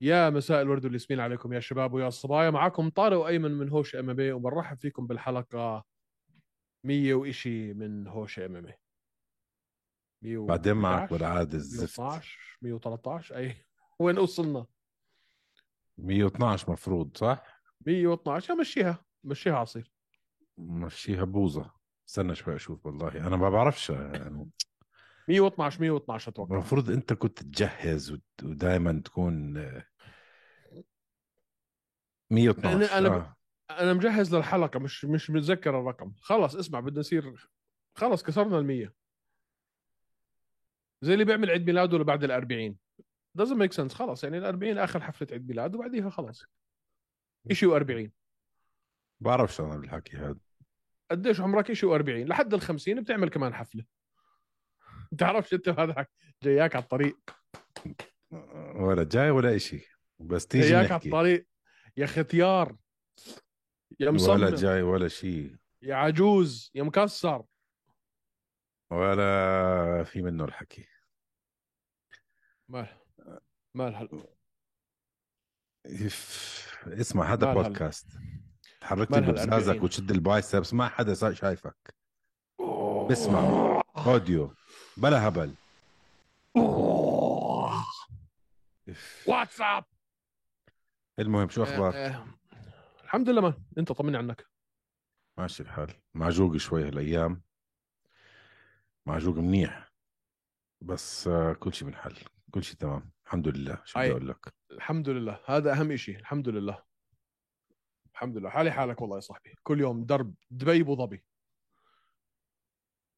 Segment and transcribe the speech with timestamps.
[0.00, 4.12] يا مساء الورد والياسمين عليكم يا شباب ويا الصبايا معكم طارق وأيمن من هوش إم
[4.14, 5.84] بي وبنرحب فيكم بالحلقة
[6.84, 8.66] 100 وإشي من هوش إم إم
[10.24, 12.00] اي بعدين معك بالعادة الزفت.
[12.00, 13.56] 112 113 أي
[13.98, 14.66] وين وصلنا؟
[15.98, 19.92] 112 مفروض صح؟ 112 مشيها مشيها عصير.
[20.58, 21.70] مشيها بوظة
[22.08, 24.50] استنى شوي أشوف والله أنا ما بعرفش يعني
[25.28, 26.54] 112 112 أتوقع.
[26.54, 29.52] المفروض أنت كنت تجهز ودائما تكون
[32.30, 33.36] 112 أنا أنا آه.
[33.70, 36.12] أنا مجهز للحلقة مش مش متذكر الرقم.
[36.20, 37.48] خلص اسمع بدنا نصير
[37.94, 38.90] خلص كسرنا ال100
[41.02, 42.74] زي اللي بيعمل عيد ميلاده اللي بعد ال40
[43.42, 43.94] doesn't make sense.
[43.94, 46.44] خلص يعني ال40 آخر حفلة عيد ميلاد وبعديها خلص
[47.52, 48.10] شيء و40
[49.20, 50.38] بعرفش أنا بالحكي هذا.
[51.10, 53.84] قديش عمرك شيء و40 لحد ال50 بتعمل كمان حفلة.
[55.12, 56.06] بتعرفش انت هذا
[56.42, 57.18] جاياك على الطريق.
[58.74, 59.88] ولا جاي ولا إشي.
[60.18, 61.46] بس تيجي جاياك على الطريق.
[61.96, 62.76] يا ختيار.
[64.00, 64.54] يا ولا مصمم.
[64.54, 66.70] جاي ولا شيء يا عجوز.
[66.74, 67.44] يا مكسر.
[68.90, 70.88] ولا في منه الحكي.
[72.68, 72.86] مال.
[73.74, 74.08] مال.
[75.88, 77.54] إف- اسمع هذا.
[77.54, 78.06] بودكاست.
[78.80, 79.46] تحرك لي هالأربعين.
[79.46, 80.74] ببزازك وتشد ال biceps.
[80.74, 81.94] ما حدا شايفك.
[83.10, 83.82] بسمع.
[83.96, 84.54] audio.
[84.96, 85.54] بلا هبل.
[89.26, 89.84] واتساب
[91.18, 92.26] المهم شو آه، آه.
[93.04, 94.46] الحمد لله man أنت طمني عنك.
[95.38, 95.94] ماشي الحال.
[96.14, 97.42] معجوق شوي هالأيام.
[99.06, 99.92] معجوق منيح.
[100.80, 102.16] بس آه، كل شيء بنحل
[102.50, 103.10] كل شيء تمام.
[103.26, 103.82] الحمد لله.
[103.84, 104.10] شو بدي.
[104.10, 105.40] أقول لك؟ الحمد لله.
[105.46, 106.82] هذا أهم شيء الحمد لله.
[108.12, 108.50] الحمد لله.
[108.50, 109.54] حالي حالك والله يا صاحبي.
[109.62, 111.24] كل يوم درب دبي أبو ظبي.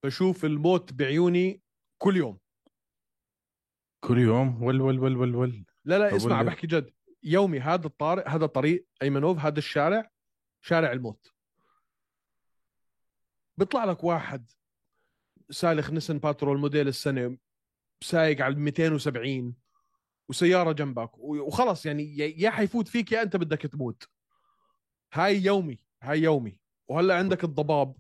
[0.05, 1.63] بشوف الموت بعيوني
[1.99, 2.39] كل يوم.
[4.01, 5.65] كل يوم؟ ول ول ول ول ول.
[5.85, 6.93] لا لا اسمع بحكي جد.
[7.23, 10.11] يومي هذا الطارق هذا الطريق أيمنوف هذا الشارع
[10.61, 11.33] شارع الموت.
[13.57, 14.51] بيطلع لك واحد
[15.51, 17.39] سالخ نسن باترول موديل السنة
[18.01, 19.55] سايق على 270
[20.29, 24.09] وسيارة جنبك وخلص يعني يا حيفوت فيك يا أنت بدك تموت.
[25.13, 26.61] هاي يومي هاي يومي.
[26.89, 27.97] وهلأ عندك الضباب.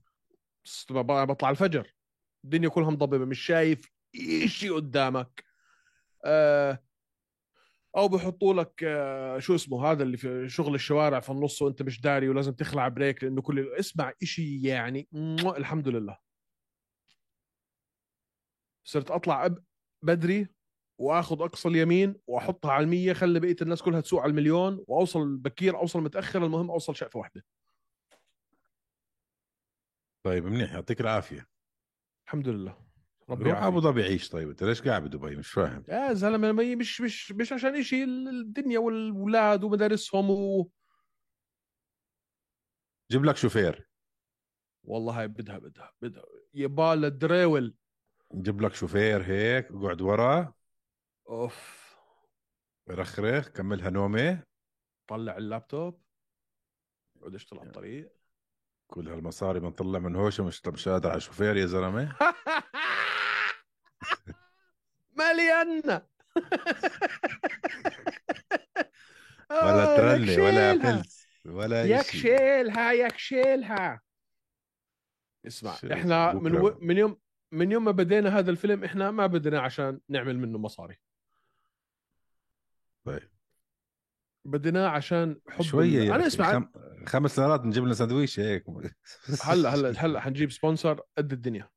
[0.91, 1.95] بطلع الفجر.
[2.45, 3.91] الدنيا كلها مضببة مش شايف
[4.47, 5.45] شيء قدامك.
[6.25, 6.83] آه
[7.97, 12.01] أو بحطوا لك آه شو اسمه هذا اللي في شغل الشوارع في النص وأنت مش
[12.01, 15.09] داري ولازم تخلع بريك لأنه كل اسمع إشي يعني.
[15.57, 16.19] الحمد لله.
[18.85, 19.55] صرت أطلع
[20.03, 20.49] بدري
[20.99, 25.77] وآخذ أقصى اليمين وأحطها على المية خلي بقية الناس كلها تسوق على المليون وأوصل بكير
[25.77, 27.45] أوصل متأخر المهم أوصل شقفة واحدة.
[30.23, 31.47] طيب منيح يعطيك العافية.
[32.29, 32.79] الحمد لله.
[33.31, 34.49] ربي روح ابو ظبي عيش طيب.
[34.49, 35.85] أنت ليش قاعد بدبي؟ مش فاهم.
[35.89, 40.71] يا زلمة مش مش مش عشان إشي الدنيا والولاد ومدارسهم و...
[43.11, 43.89] جيب لك شوفير.
[44.85, 45.93] والله هاي بدها بدها.
[46.03, 46.25] بدها
[46.55, 47.75] يبال الدريول.
[48.35, 50.55] جيب لك شوفير هيك اقعد ورا.
[51.29, 51.97] أوف.
[52.91, 54.43] رخرخ كملها نومه
[55.07, 56.03] طلع اللابتوب.
[57.23, 58.18] عود اشتغل على الطريق.
[58.89, 62.13] كل هالمصاري بنطلع من هوشة مش مش قادر على شوفير يا زلمة؟
[65.19, 66.03] مليانة
[69.51, 70.79] ولا ترلي ولا.
[70.79, 74.01] فلس ولا ياك شيلها ياك شيلها
[75.47, 76.57] اسمع إحنا من.
[76.57, 76.79] و...
[76.81, 77.19] من يوم
[77.53, 80.99] من يوم ما بدينا هذا الفيلم إحنا ما بدنا عشان نعمل منه مصاري.
[83.05, 83.29] طيب.
[84.51, 86.27] بديناه عشان حب شوية ال- يا أنا.
[86.27, 86.67] أسمع خم...
[87.07, 88.65] خمس ليرات نجيب لنا سندويشه هيك
[89.43, 91.69] هلأ هلأ هلأ حنجيب سبونسر قد الدنيا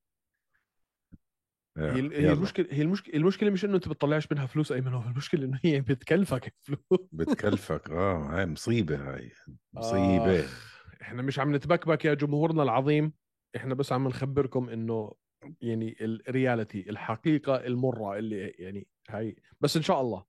[1.78, 2.34] هي هي.
[2.34, 6.56] المشكلة هي المشكلة المشكلة مش إنه أنت بتطلعش منها فلوس ايمن المشكلة إنه هي بتكلفك
[6.60, 9.32] فلوس بتكلفك آه هاي مصيبة هاي
[9.74, 13.14] مصيبة آخ، إحنا مش عم نتبكبك يا جمهورنا العظيم
[13.56, 15.14] إحنا بس عم نخبركم إنه
[15.62, 20.26] يعني ال reality الحقيقة المرة اللي يعني هاي بس إن شاء الله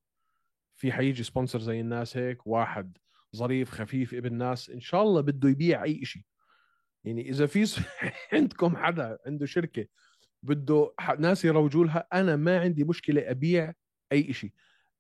[0.83, 2.99] في حيجي sponsor زي الناس هيك واحد
[3.37, 6.23] ظريف خفيف ابن ناس إن شاء الله بده يبيع أي شيء
[7.05, 7.81] يعني إذا في س-
[8.33, 9.87] عندكم حدا عنده شركة
[10.43, 13.73] بده ناس يروجوا لها أنا ما عندي مشكلة أبيع
[14.13, 14.51] أي شيء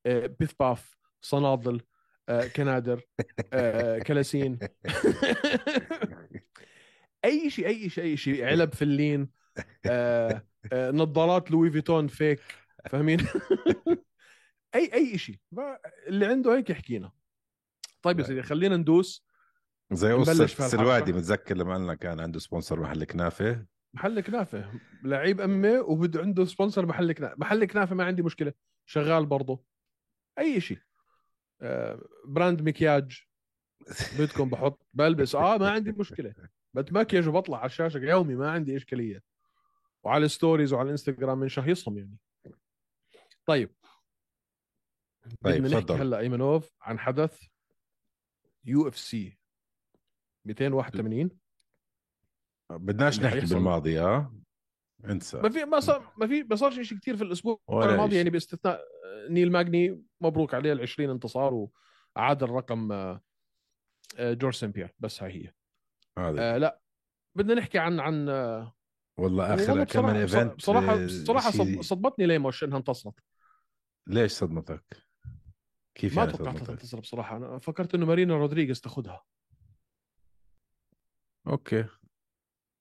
[0.06, 1.80] بيث باف صنادل
[2.28, 3.00] آه كنادر
[3.52, 4.58] آه كلاسين.
[7.24, 9.28] أي شيء أي شيء أي شيء علب فلين
[9.86, 10.42] آه
[10.74, 12.40] نظارات لوي فيتون فيك.
[12.90, 13.18] فاهمين
[14.74, 15.38] أي أي شيء
[16.06, 17.12] اللي عنده هيك يحكينا
[18.02, 19.26] طيب يا سيدي خلينا ندوس.
[19.92, 20.46] زي الحلقة.
[20.46, 24.80] سلوادي متذكر لما قلنا كان عنده سبونسر محل كنافة؟ محل كنافة.
[25.02, 28.52] لعيب أمة وبده عنده سبونسر محل كنافه محل كنافة ما عندي مشكلة.
[28.86, 29.64] شغال برضه.
[30.38, 30.78] أي شيء
[31.60, 33.26] آه، brand مكياج.
[34.18, 34.86] بدكم بحط.
[34.94, 35.34] بلبس.
[35.34, 36.34] آه ما عندي مشكلة.
[36.74, 39.22] بتمكيج وبطلع على الشاشة يومي ما عندي إشكالية.
[40.02, 42.16] وعلى ال stories وعلى الانستغرام من شهيصهم يعني.
[43.46, 43.70] طيب.
[45.42, 47.42] طيب بدنا نحكي هلا أيمنوف عن حدث
[48.64, 49.38] UFC
[50.46, 51.30] 281
[52.70, 53.54] بدناش نحكي حيحصل.
[53.54, 54.34] بالماضي آه
[55.04, 55.40] انسى.
[55.40, 58.16] ما في ما صار ما في ما صارش شيء كثير في الأسبوع الماضي.
[58.16, 58.80] يعني باستثناء
[59.30, 61.68] نيل ماجني مبروك عليه ال 20 انتصار
[62.16, 63.20] وعاد الرقم آه،
[64.16, 65.52] آه، جورج سمبير بس هاي هي.
[66.18, 66.80] هذا آه لا
[67.36, 68.74] بدنا نحكي عن عن آه،
[69.18, 70.24] والله أخر والله كم من
[70.54, 73.14] بصراحة event آه، شي- صد- صدمتني ليموش انها انتصرت
[74.06, 74.84] ليش صدمتك؟
[75.94, 77.36] كيف ما يعني صدمتك؟ تنتصر بصراحة.
[77.36, 79.24] أنا فكرت إنه مارينا رودريغيز تاخذها
[81.46, 81.88] okay.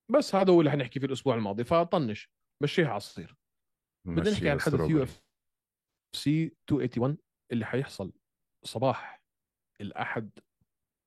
[0.09, 2.29] بس هذا هو اللي حنحكي فيه الأسبوع الماضي فطنش.
[2.63, 3.35] مشيها على الصير.
[4.05, 4.89] بدنا نحكي عن حدث.
[4.89, 7.17] UFC 281
[7.51, 8.13] اللي حيحصل
[8.63, 9.23] صباح
[9.81, 10.39] الأحد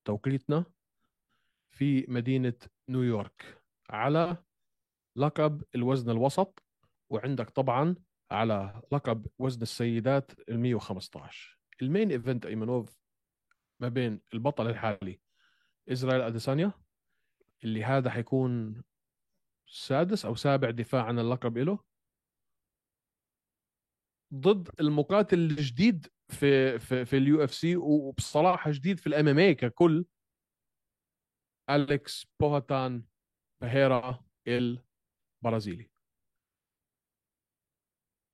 [0.05, 0.65] توقيتنا
[1.71, 2.55] في مدينة
[2.89, 3.63] نيويورك.
[3.91, 4.37] على
[5.17, 6.63] لقب الوزن الوسط
[7.11, 7.97] وعندك طبعا
[8.31, 12.99] على لقب وزن السيدات ال 115 ال main event أيمنوف
[13.81, 15.21] ما بين البطل الحالي
[15.89, 16.73] إسرائيل أديسانيا
[17.65, 18.83] اللي هذا حيكون
[19.67, 21.79] سادس أو سابع دفاع عن اللقب له
[24.35, 30.07] ضد المقاتل الجديد في في في ال UFC وبصراحة جديد في ال MMA ككل
[31.71, 33.05] أليكس بواتان
[33.61, 35.91] بيريرا البرازيلي.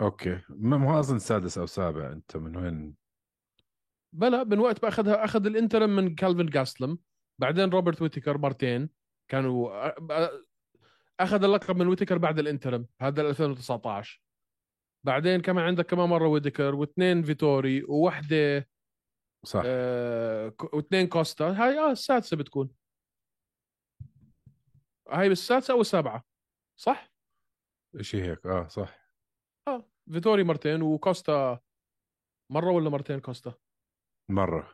[0.00, 0.42] okay.
[0.48, 3.00] ما ما أظن سادس أو سابع أنت من وين؟
[4.12, 6.98] بلا من وقت ما اخذها أخذ ال interim من كالفين جاستلم
[7.38, 8.90] بعدين روبرت ويتيكر مرتين
[9.28, 9.88] كانوا
[11.20, 14.22] أخذ اللقب من ويتيكر بعد ال interim هذا 2019
[15.04, 18.68] بعدين كمان عندك كمان مرة ويتيكر واثنين فيتوري ووحدة
[19.44, 19.62] صح.
[19.64, 21.44] آه واثنين كوستا.
[21.44, 22.70] هاي آه السادسة بتكون.
[25.10, 26.24] هاي بالسادسة أو السابعة
[26.76, 27.12] صح؟
[28.00, 29.12] شيء هيك آه صح.
[29.68, 31.60] آه فيتوري مرتين وكوستا
[32.50, 33.54] مرة ولا مرتين كوستا؟
[34.30, 34.70] مرة.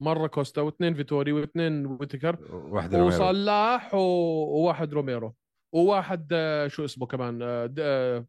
[0.00, 3.16] مرة كوستا واثنين فيتوري واثنين ويتيكر واحدة روميرو.
[3.16, 3.98] وصلاح و...
[3.98, 5.34] وواحد روميرو.
[5.72, 8.26] وواحد آه، شو اسمه كمان آه، د- آه،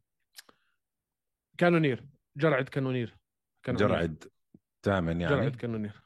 [1.57, 2.05] كانونير
[2.37, 3.17] جارد كانونير.
[3.63, 3.87] كانونير.
[3.87, 4.23] جارد
[4.85, 5.35] ثامن يعني.
[5.35, 6.01] جارد كانونير.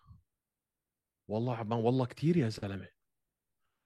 [1.29, 2.87] والله عمان والله كثير يا زلمة.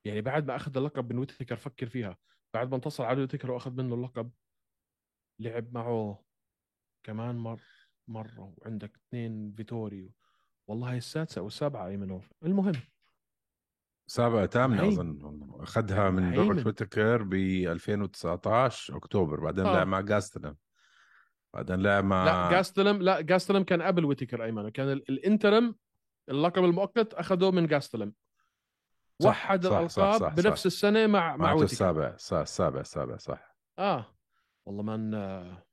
[0.05, 2.17] يعني بعد ما أخذ اللقب من ويتكر فكر فيها.
[2.53, 4.31] بعد ما انتصر على ويتكر وأخذ منه اللقب
[5.39, 6.23] لعب معه
[7.05, 7.61] كمان مر
[8.07, 8.53] مرة.
[8.57, 10.11] وعندك اثنين فيتوري
[10.67, 12.73] والله هي السادسة أو السابعة ايمنوف المهم.
[14.07, 14.93] سابعة ثامنة هيمن.
[14.93, 15.51] أظن.
[15.63, 16.33] أخذها من.
[16.35, 19.39] روبرت ويتكر ب 2019 أكتوبر.
[19.39, 19.73] بعدين آه.
[19.73, 20.57] لعب مع جاستلم
[21.53, 24.69] بعدين لعب مع لا جاستلم لا جاستلم كان قبل ويتكر أيمن.
[24.69, 25.75] كان ال- الإنترم
[26.29, 28.13] اللقب المؤقت اخذه من جاستلم
[29.21, 30.65] صح، وحد صح، صح، الألقاب صح، بنفس صح.
[30.65, 31.63] السنة مع مع ويتكر.
[31.71, 32.15] السابع.
[32.17, 33.55] صح السابع السابع صح.
[33.79, 34.15] آه.
[34.65, 35.63] والله من آه،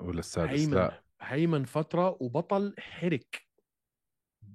[0.00, 3.42] ولا السادس؟ هيمن لا هيمن فترة وبطل حرك.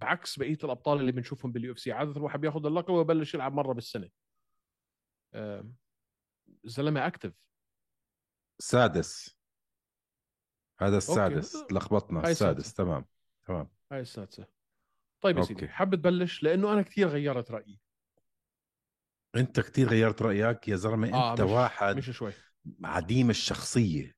[0.02, 4.10] بعكس بقية الأبطال اللي بنشوفهم بال UFC عادة الواحد بياخذ اللقب ويبلش يلعب مرة بالسنة.
[5.34, 5.72] آه،
[6.64, 7.34] زلمة active
[8.60, 9.38] سادس.
[10.80, 11.56] هذا السادس.
[11.72, 12.26] لخبطنا.
[12.26, 12.74] هاي السادس.
[12.74, 13.06] تمام.
[13.48, 13.70] تمام.
[13.92, 14.48] هاي السادسة.
[15.22, 15.54] طيب يا أوكي.
[15.54, 17.80] سيدي حاب تبلش؟ لأنه أنا كثير غيرت رأيي.
[19.36, 21.14] أنت كتير غيرت رأيك يا زلمة.
[21.14, 22.32] آه أنت مش واحد مش شوي.
[22.84, 24.16] عديم الشخصية.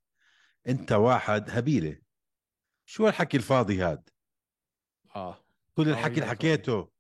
[0.68, 2.02] أنت واحد هبيلة.
[2.86, 4.10] شو الحكي الفاضي هاد؟
[5.16, 5.38] آه.
[5.78, 6.92] كل آه، الحكي اللي حكيته.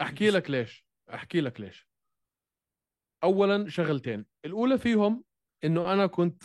[0.00, 0.86] أحكي لك ليش.
[1.14, 1.88] أحكي لك ليش.
[3.24, 4.26] اولا شغلتين.
[4.44, 5.24] الأولى فيهم
[5.64, 6.42] إنه أنا كنت.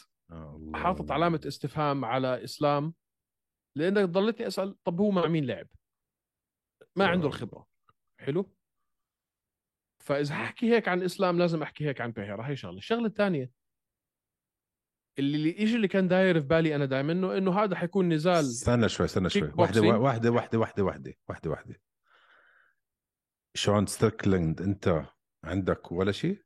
[0.74, 2.94] حاطط علامة استفهام على إسلام
[3.78, 5.68] لأنك ضلتني أسأل طب هو مع مين لعب؟
[6.96, 7.08] ما.
[7.08, 7.68] عنده الخبرة.
[8.20, 8.54] حلو؟
[10.04, 12.78] فإذا حكي هيك عن إسلام لازم أحكي هيك عن بيريرا هي شغلة.
[12.78, 13.52] الشغلة الثانية
[15.20, 18.90] اللي الشيء اللي كان داير في بالي أنا دائما انه إنه هذا حيكون نزال استنى
[18.90, 19.86] شوي استنى شوي boxing.
[19.86, 21.82] واحدة واحدة واحدة واحدة واحدة واحدة
[23.54, 25.06] شون ستريكلند أنت
[25.44, 26.42] عندك ولا شيء؟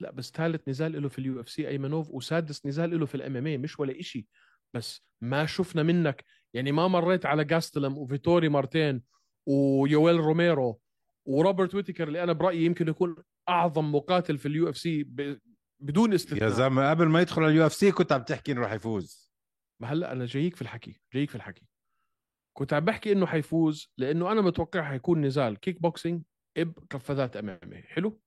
[0.00, 3.58] لا بس ثالث نزال له في ال UFC أيمنوف وسادس نزال له في ال MMA
[3.58, 4.26] مش ولا إشي
[4.74, 6.24] بس ما شفنا منك
[6.54, 9.02] يعني ما مريت على جاستلم وفيتوري مرتين
[9.46, 10.80] ويويل روميرو
[11.28, 13.16] وروبرت ويتكر اللي أنا برأيي يمكن يكون
[13.48, 15.06] أعظم مقاتل في ال UFC
[15.80, 16.48] بدون يا استثناء.
[16.48, 19.32] زلمة قبل ما يدخل ال UFC كنت عم تحكي إنه راح يفوز
[19.80, 21.66] ما هلأ أنا جايك في الحكي جايك في الحكي.
[22.52, 26.22] كنت عم بحكي إنه حيفوز لأنه أنا متوقع حيكون نزال كيك بوكسينج
[26.58, 27.82] بقفازات MMA.
[27.82, 28.20] حلو؟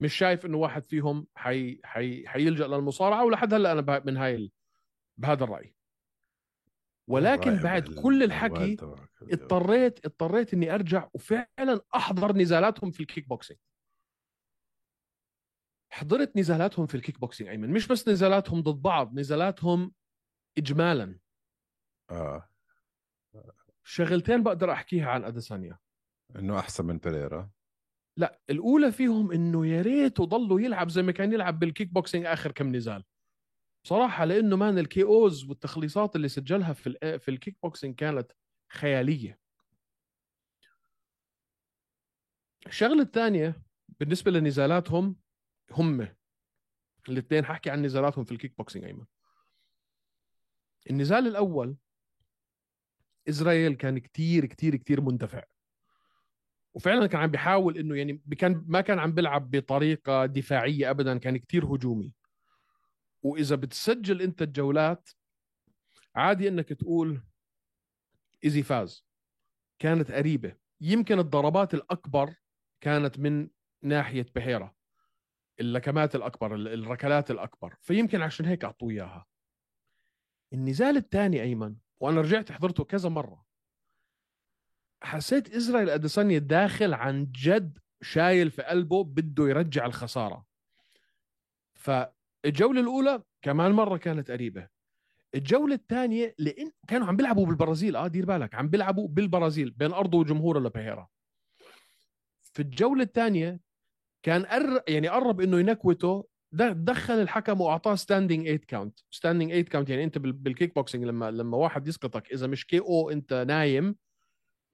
[0.00, 4.50] مش شايف إنه واحد فيهم حي حي حيلجأ للمصارعة ولحد هلأ أنا من هاي ال...
[5.16, 5.74] بهذا الرأي.
[7.08, 8.76] ولكن بعد كل الحكي.
[9.22, 13.58] اضطريت اضطريت إني أرجع وفعلا أحضر نزالاتهم في الكيك بوكسينج
[15.92, 17.70] حضرت نزالاتهم في الكيك بوكسينج أيمن.
[17.70, 19.92] مش بس نزالاتهم ضد بعض نزالاتهم
[20.58, 21.18] اجمالا.
[22.10, 22.48] آه.
[23.84, 25.78] شغلتين بقدر أحكيها عن أديسانيا.
[26.36, 27.50] إنه أحسن من بيريرا
[28.18, 32.52] لا الأولى فيهم إنه يا ريته ضلوا يلعب زي ما كان يلعب بالكيك بوكسينج آخر
[32.52, 33.04] كم نزال.
[33.84, 38.32] بصراحة لأنه man ال KOs والتخليصات اللي سجلها في ال- في الكيك بوكسينج كانت
[38.72, 39.38] خيالية.
[42.66, 43.62] الشغلة الثانية
[44.00, 45.16] بالنسبة لنزالاتهم
[45.70, 46.08] هم
[47.08, 49.04] الاثنين حكي عن نزالاتهم في الكيك بوكسينج أيمن.
[50.90, 51.76] النزال الأول
[53.28, 55.44] إسرائيل كان كتير كتير كتير مندفع.
[56.74, 61.36] وفعلا كان عم بيحاول إنه يعني كان ما كان عم بيلعب بطريقة دفاعية ابدا كان
[61.36, 62.14] كتير هجومي.
[63.22, 65.10] وإذا بتسجل أنت الجولات
[66.14, 67.22] عادي إنك تقول
[68.44, 69.06] ايزي فاز.
[69.78, 70.56] كانت قريبة.
[70.80, 72.34] يمكن الضربات الأكبر
[72.80, 73.48] كانت من
[73.82, 74.74] ناحية بحيرة.
[75.62, 77.76] اللكمات الأكبر ال- الركلات الأكبر.
[77.80, 79.26] فيمكن عشان هيك أعطوه إياها.
[80.52, 83.44] النزال الثاني أيمن وأنا رجعت حضرته كذا مرة.
[85.02, 90.46] حسيت إسرائيل اديسانيا داخل عن جد شايل في قلبه بده يرجع الخسارة.
[91.74, 94.68] فالجولة الأولى كمان مرة كانت قريبة.
[95.34, 97.96] الجولة الثانية لإن كانوا عم بيلعبوا بالبرازيل.
[97.96, 101.08] آه دير بالك عم بيلعبوا بالبرازيل بين أرضه وجمهوره لبيهيرا
[102.40, 103.60] في الجولة الثانية
[104.22, 104.82] كان قر...
[104.88, 106.28] يعني قرب إنه ينكوته
[106.72, 111.30] دخل الحكم وأعطاه standing 8 count standing 8 count يعني أنت بال- بالكيك بوكسينج لما
[111.30, 113.96] لما واحد يسقطك إذا مش KO أنت نايم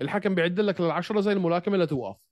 [0.00, 2.28] الحكم بيعد لك للعشرة زي الملاكمة لتوقف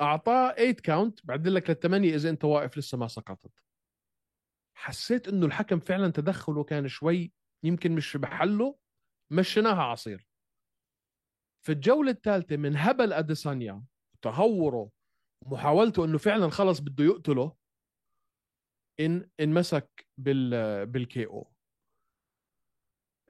[0.00, 3.50] أعطاه 8 count بعد لك للثمانيه إذا أنت واقف لسه ما سقطت.
[4.74, 7.32] حسيت إنه الحكم فعلا تدخله كان شوي
[7.62, 8.78] يمكن مش بحله
[9.30, 10.28] مشيناها عصير.
[11.64, 13.82] في الجولة الثالثة من هبل أديسانيا
[14.22, 14.90] تهوره
[15.40, 17.56] ومحاولته إنه فعلا خلص بده يقتله
[19.00, 21.52] إن انمسك بال بال KO.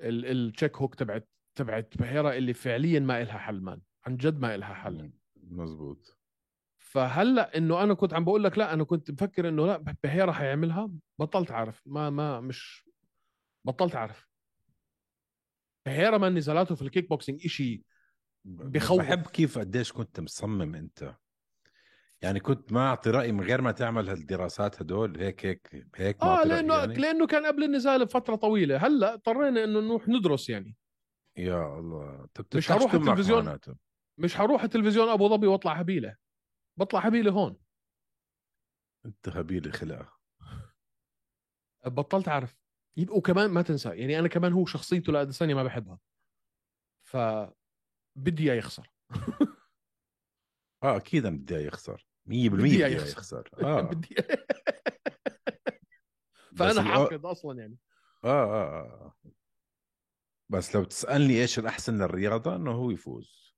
[0.00, 4.54] ال check hook تبعت تبعت بيريرا اللي فعليا ما إلها حل man عن جد ما
[4.54, 5.12] إلها حل.
[5.36, 6.18] مزبوط.
[6.78, 10.90] فهلأ إنه أنا كنت عم بقول لك لأ أنا كنت مفكر إنه لأ بيريرا حيعملها
[11.18, 12.88] بطلت عارف ما ما مش
[13.64, 14.28] بطلت عارف
[15.86, 17.82] بيريرا ما نزالاته في الكيك بوكسينج إشي
[18.44, 19.00] بخوف.
[19.00, 21.14] بحب كيف قديش كنت مصمم أنت.
[22.26, 26.44] يعني كنت ما أعطي رايي من غير ما تعمل هالدراسات هدول هيك هيك هيك آه
[26.44, 26.94] لأنه يعني.
[26.94, 28.86] لأنه كان قبل النزال بفترة طويلة.
[28.86, 30.76] هلأ اضطرينا إنه نروح ندرس يعني.
[31.38, 32.26] يا الله.
[32.34, 33.58] طب مش هروح التلفزيون.
[34.18, 36.16] مش هروح التلفزيون أبو ظبي وأطلع هبيلة.
[36.78, 37.56] بطلع هبيلة هون.
[39.06, 40.16] أنت هبيل خلقه
[41.86, 42.56] بطلت أعرف.
[43.10, 46.00] وكمان ما تنسى يعني أنا كمان هو شخصيته لاديسانيا ما بحبها.
[47.08, 47.16] ف
[48.18, 48.90] بدي إياه يخسر.
[50.82, 52.05] آه أكيد أنا بدي إياه يخسر.
[52.26, 53.50] 100% بدي إياه يخسر.
[53.62, 53.80] آه.
[53.80, 54.16] بدي
[56.56, 57.76] فأنا حاقد أصلا يعني.
[58.24, 59.14] آه, آه, آه
[60.48, 63.54] بس لو تسألني إيش الأحسن للرياضة إنه هو يفوز.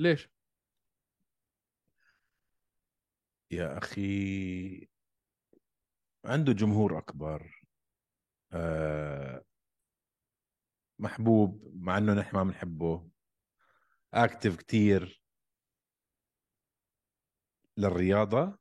[0.00, 0.28] ليش؟
[3.50, 4.88] يا أخي
[6.24, 7.62] عنده جمهور أكبر.
[8.52, 9.44] آه
[10.98, 13.10] محبوب مع إنه نحن ما بنحبه.
[14.14, 15.17] اكتف كتير.
[17.78, 18.58] للرياضة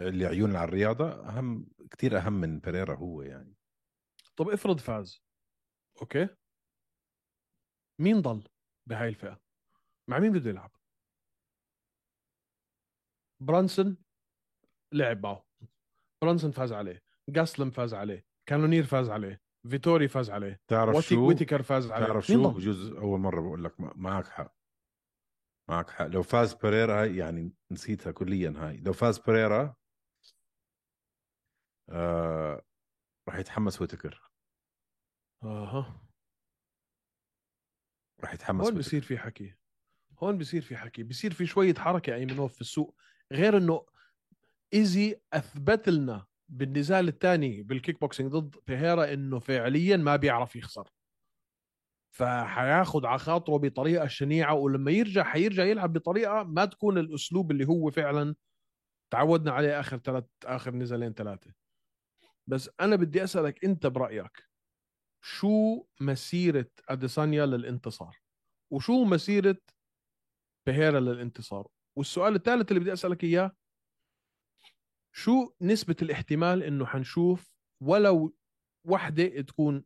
[0.00, 3.56] اللي عيون على الرياضة أهم كتير أهم من بيريرا هو يعني.
[4.36, 5.22] طب افرض فاز.
[6.02, 6.28] okay.
[8.00, 8.48] مين ضل
[8.88, 9.40] بهاي الفئة؟
[10.10, 10.70] مع مين بده يلعب؟
[13.42, 13.98] برانسون
[14.94, 15.46] لعب معه.
[16.22, 17.02] برانسون فاز عليه.
[17.28, 18.26] جاسلم فاز عليه.
[18.48, 19.42] كانونير فاز عليه.
[19.70, 20.60] فيتوري فاز عليه.
[20.68, 22.06] تعرف شو؟ ويتكر فاز عليه.
[22.06, 24.55] تعرف شو؟ بجوز أول مرة بقول لك معك حق.
[25.68, 26.06] معك حق.
[26.06, 28.76] لو فاز بيريرا هاي يعني نسيتها كليا هاي.
[28.76, 29.74] لو فاز بيريرا
[31.90, 32.62] آه
[33.28, 34.30] راح يتحمس ويتكر.
[35.42, 36.00] آها.
[38.20, 38.78] راح يتحمس هون.
[38.78, 39.54] بصير في حكي.
[40.22, 41.02] هون بصير في حكي.
[41.02, 42.96] بصير في شوية حركة إيمانوف في السوق.
[43.32, 43.86] غير إنه
[44.74, 50.90] Izzy اثبت لنا بالنزال الثاني بالكيك بوكسينج ضد بيريرا إنه فعليا ما بيعرف يخسر.
[52.16, 57.90] فحياخد على خاطره بطريقة شنيعة ولما يرجع حيرجع يلعب بطريقة ما تكون الأسلوب اللي هو
[57.90, 58.34] فعلا
[59.12, 61.52] تعودنا عليه آخر ثلاث آخر نزالين ثلاثة
[62.46, 64.48] بس أنا بدي أسألك أنت برأيك
[65.24, 68.20] شو مسيرة أديسانيا للانتصار؟
[68.72, 69.58] وشو مسيرة
[70.66, 73.52] بيهيرا للانتصار؟ والسؤال الثالث اللي بدي أسألك إياه
[75.12, 78.36] شو نسبة الاحتمال إنه حنشوف ولو
[78.86, 79.84] وحدة تكون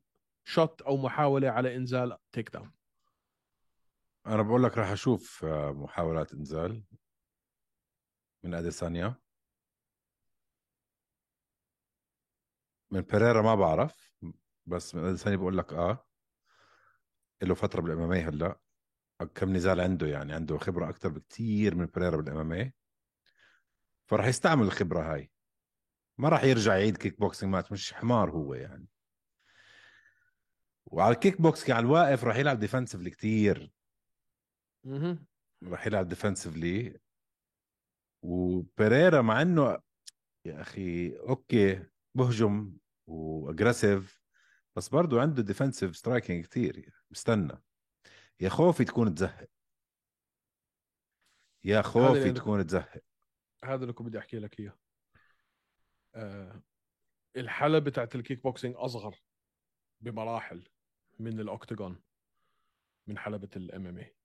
[0.51, 2.73] شوت أو محاولة على إنزال تيك داون
[4.27, 6.85] أنا بقول لك راح أشوف آه، محاولات إنزال.
[8.45, 9.15] من أديسانيا.
[12.91, 14.13] من بيريرا ما بعرف
[14.67, 16.07] بس من أديسانيا بقول لك آه.
[17.43, 18.61] له فترة بال MMA هلأ.
[19.35, 22.75] كم نزال عنده يعني عنده خبرة أكثر بكثير من بيريرا بال MMA
[24.07, 25.31] فراح يستعمل الخبرة هاي.
[26.19, 28.89] ما راح يرجع يعيد kickboxing match مش حمار هو يعني.
[30.91, 33.73] وعلى ال kickbox على الواقف راح يلعب defensively كثير
[34.85, 35.27] مهم.
[35.65, 37.01] راح يلعب defensively
[38.23, 39.83] وبيريرا مع إنه
[40.45, 42.77] يا أخي okay بهجم
[43.07, 44.21] و aggressive
[44.77, 47.63] بس برضه عنده defensive striking كثير بستنى
[48.41, 49.49] يا خوفي تكون تزهق.
[51.65, 53.03] يا خوفي تكون تزهق.
[53.65, 54.79] هذا اللي كنت بدي أحكي لك إياه.
[56.15, 56.63] آه
[57.37, 59.23] الحلبة بتاعت الكيك بوكسينج أصغر
[60.01, 60.69] بمراحل.
[61.21, 62.01] من ال octagon
[63.07, 64.17] من حلبة ال MMA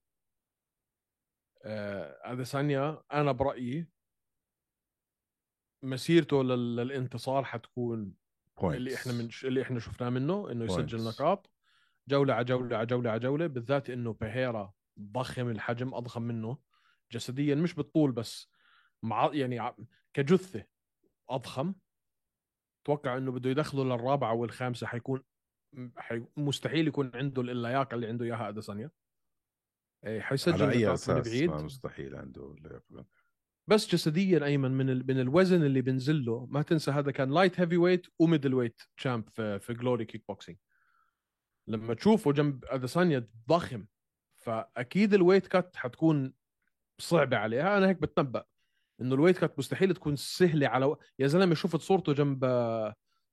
[2.32, 3.88] أديسانيا أنا برأيي
[5.84, 8.14] مسيرته لل- للانتصار حتكون
[8.62, 11.02] بوينتس اللي إحنا من اللي إحنا شفناه منه إنه يسجل Points.
[11.22, 11.50] نقاط.
[12.08, 16.58] جولة على جولة على جولة على جولة بالذات إنه بيهيرا ضخم الحجم أضخم منه
[17.12, 18.52] جسديا مش بالطول بس
[19.04, 19.76] مع يعني
[20.14, 20.66] كجثة
[21.30, 21.74] أضخم.
[22.84, 25.26] أتوقع إنه بده يدخله للرابعة والخامسة حيكون حي...
[26.38, 28.92] مستحيل يكون عنده اللياقة اللي عنده إياها اديسانيا
[30.06, 31.50] إيه، حيسجل على أي أساس؟ بعيد.
[31.50, 33.06] ما مستحيل عنده لياقة.
[33.68, 35.08] بس جسديا أيمن من ال...
[35.08, 36.46] من الوزن اللي بنزل له.
[36.46, 40.58] ما تنسى هذا كان light heavyweight و middleweight champ في في Glory kickboxing
[41.68, 43.86] لما تشوفه جنب اديسانيا ضخم
[44.36, 46.34] فأكيد ال weight cut حتكون
[46.98, 48.46] صعبة عليها أنا هيك بتنبأ
[49.02, 50.98] إنه ال weight cut مستحيل تكون سهلة على و...
[51.20, 52.46] يا زلمة شفت صورته جنب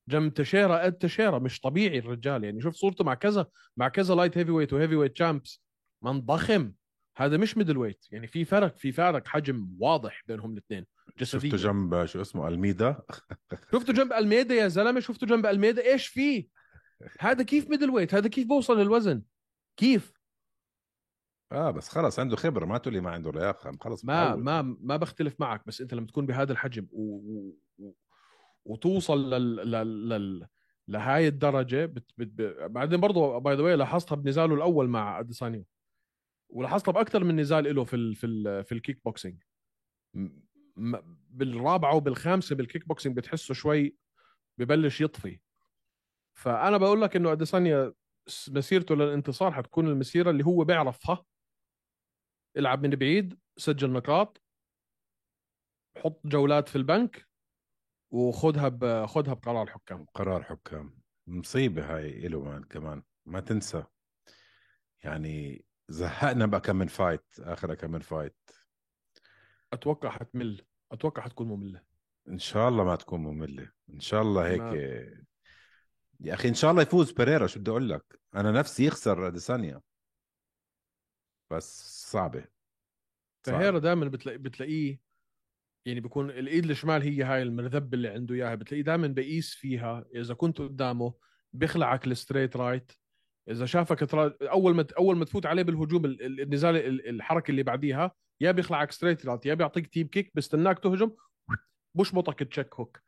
[0.08, 2.44] جنب تيشيرا إد تيشيرا مش طبيعي الرجال.
[2.44, 5.62] يعني شوف صورته مع كذا مع كذا light heavyweight و heavyweight champs
[6.02, 6.72] من ضخم.
[7.16, 10.86] هذا مش middleweight يعني في فرق في فرق حجم واضح بينهم الاثنين.
[11.18, 11.50] جسديا.
[11.50, 13.02] شفته جنب شو اسمه ألميدا؟
[13.72, 16.48] شفته جنب ألميدا يا زلمة؟ شفته جنب ألميدا؟ إيش فيه
[17.20, 19.22] هذا كيف middleweight هذا كيف بوصل للوزن؟
[19.76, 20.12] كيف؟
[21.52, 22.66] آه بس خلص عنده خبرة.
[22.66, 23.76] ما تقول لي ما عنده لياقة.
[23.80, 24.42] خلص ما متعود.
[24.42, 25.66] ما ما بختلف معك.
[25.66, 27.52] بس أنت لما تكون بهذا الحجم و...
[28.64, 29.56] وتوصل لل...
[29.56, 30.08] لل...
[30.08, 30.46] لل...
[30.88, 32.10] لهاي الدرجة بت...
[32.16, 32.56] بت...
[32.70, 35.64] بعدين برضه by the لاحظتها بنزاله الأول مع أديسانيا
[36.48, 38.14] ولاحظتها بأكثر من نزال له في ال...
[38.14, 38.64] في ال...
[38.64, 39.42] في الكيك بوكسينج.
[40.14, 40.96] م...
[41.30, 43.96] بالرابعة وبالخامسة بالكيك بوكسينج بتحسه شوي
[44.58, 45.40] ببلش يطفي.
[46.38, 47.94] فأنا بقول لك إنه أديسانيا
[48.48, 51.24] مسيرته للانتصار حتكون المسيرة اللي هو بيعرفها.
[52.56, 54.42] العب من بعيد سجل نقاط
[55.96, 57.28] حط جولات في البنك
[58.12, 59.06] وخذها ب...
[59.06, 63.02] خذها بقرار حكام قرار حكام مصيبة هاي man كمان.
[63.26, 63.84] ما تنسى.
[65.04, 68.50] يعني زهقنا بقى كم من fight اخر كم من fight
[69.72, 70.64] أتوقع حتمل.
[70.92, 71.82] أتوقع حتكون مملة.
[72.28, 73.72] إن شاء الله ما تكون مملة.
[73.90, 75.24] إن شاء الله هيك ما-
[76.20, 77.46] يا أخي إن شاء الله يفوز بيريرا.
[77.46, 79.80] شو بدي أقول لك؟ أنا نفسي يخسر اديسانيا
[81.50, 82.44] بس صعبة.
[83.46, 83.58] صعبة.
[83.58, 85.00] بيريرا دائما بتلاقي بتلاقيه
[85.86, 90.04] يعني بيكون الإيد الشمال هي هاي المرذبه اللي عنده إياها بتلاقيه دائما بقيس فيها.
[90.14, 91.14] إذا كنت قدامه
[91.52, 92.92] بيخلعك ال straight right
[93.48, 94.34] إذا شافك ترا...
[94.42, 98.52] أول ما أول ما تفوت عليه بالهجوم ال- ال- النزال ال- الحركة اللي بعديها يا
[98.52, 101.10] بيخلعك straight right يا بيعطيك teep kick بستناك تهجم
[101.94, 103.00] بشبطك check hook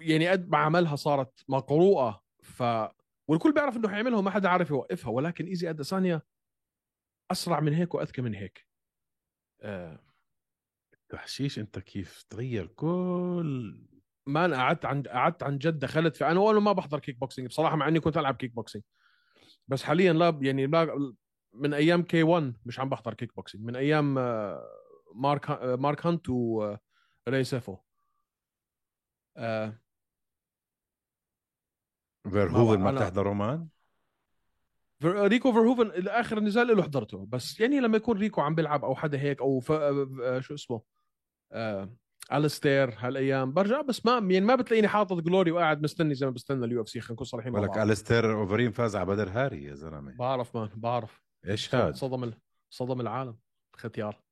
[0.00, 2.22] يعني قد ما عملها صارت مقروءة.
[2.42, 2.62] ف
[3.28, 6.22] والكل بيعرف إنه حيعملها وما حدا عارف يوقفها ولكن ايزي اديسانيا
[7.30, 8.66] أسرع من هيك وأذكى من هيك.
[9.62, 10.00] آه.
[11.14, 13.78] تحشيش أنت كيف تغير كل
[14.26, 17.48] ما أنا قعدت عن قعدت عن جد دخلت في أنا وأنا ما بحضر كيك بوكسينج
[17.48, 18.84] بصراحة مع إني كنت ألعب كيك بوكسينج
[19.68, 21.12] بس حاليا لا يعني لا
[21.54, 24.62] من أيام K 1 مش عم بحضر كيك بوكسينج من أيام آه،
[25.14, 27.76] مارك مارك هانت وراي سيفو
[29.36, 29.78] آه
[32.30, 33.68] فيرهوفن ما أنا- بتحضره man
[35.04, 39.18] ريكو فيرهوفن اخر نزال له حضرته بس يعني لما يكون ريكو عم بيلعب أو حدا
[39.18, 39.72] هيك أو ف...
[39.72, 40.93] آه، شو اسمه؟ آه
[42.32, 43.52] الستير هالايام.
[43.52, 47.00] برجع بس ما يعني ما بتلاقيني حاطط Glory وقاعد مستني زي ما بستنى ال UFC.
[47.00, 47.78] خلينا نكون صريحين مع ولك.
[47.78, 50.16] الستير أوفريم فاز على بدر هاري يا زلمة.
[50.16, 51.22] بعرف man بعرف.
[51.46, 52.32] إيش هاد؟ صدم
[52.70, 53.38] صدم العالم.
[53.76, 54.22] ختيار.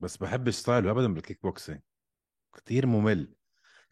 [0.00, 1.80] بس بحبش style ه ابدا بالكيك بوكسينج.
[2.56, 3.34] كثير ممل.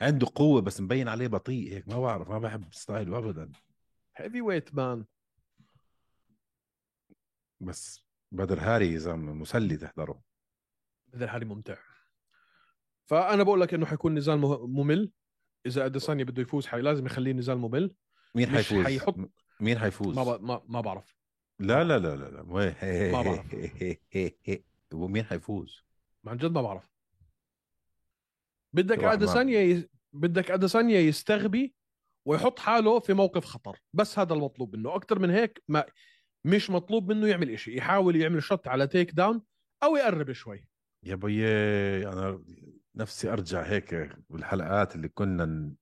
[0.00, 1.72] عنده قوة بس مبين عليه بطيء.
[1.72, 3.52] هيك ما بعرف ما بحب style ه ابدا.
[4.16, 5.04] heavyweight man.
[7.60, 10.25] بس بدر هاري يا زلمة مسلي تحضره.
[11.16, 11.76] بدر الحالي ممتع.
[13.04, 15.12] فأنا بقول لك إنه حيكون نزال ممل.
[15.66, 17.94] إذا اديسانيا بده يفوز حي لازم يخليه نزال ممل.
[18.34, 20.42] مين حيفوز؟ حيحط- مين حيفوز؟ ما ب...
[20.42, 21.16] ما, ما بعرف.
[21.58, 22.74] لا لا لا لا لا ما
[23.12, 23.56] بعرف.
[24.94, 25.84] ومين حيفوز؟
[26.26, 26.92] عن جد ما بعرف.
[28.72, 29.88] بدك أديسانيا ي...
[30.12, 31.74] بدك أديسانيا يستغبي
[32.24, 33.78] ويحط حاله في موقف خطر.
[33.92, 34.96] بس هذا المطلوب منه.
[34.96, 35.84] أكثر من هيك ما
[36.44, 37.76] مش مطلوب منه يعمل إشي.
[37.76, 39.42] يحاول يعمل شوت على تيك داون
[39.82, 40.68] أو يقرب شوي.
[41.06, 42.42] يا بيي أنا
[42.94, 45.74] نفسي أرجع هيك بالحلقات اللي كنا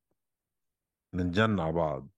[1.14, 2.08] ننجن على بعض.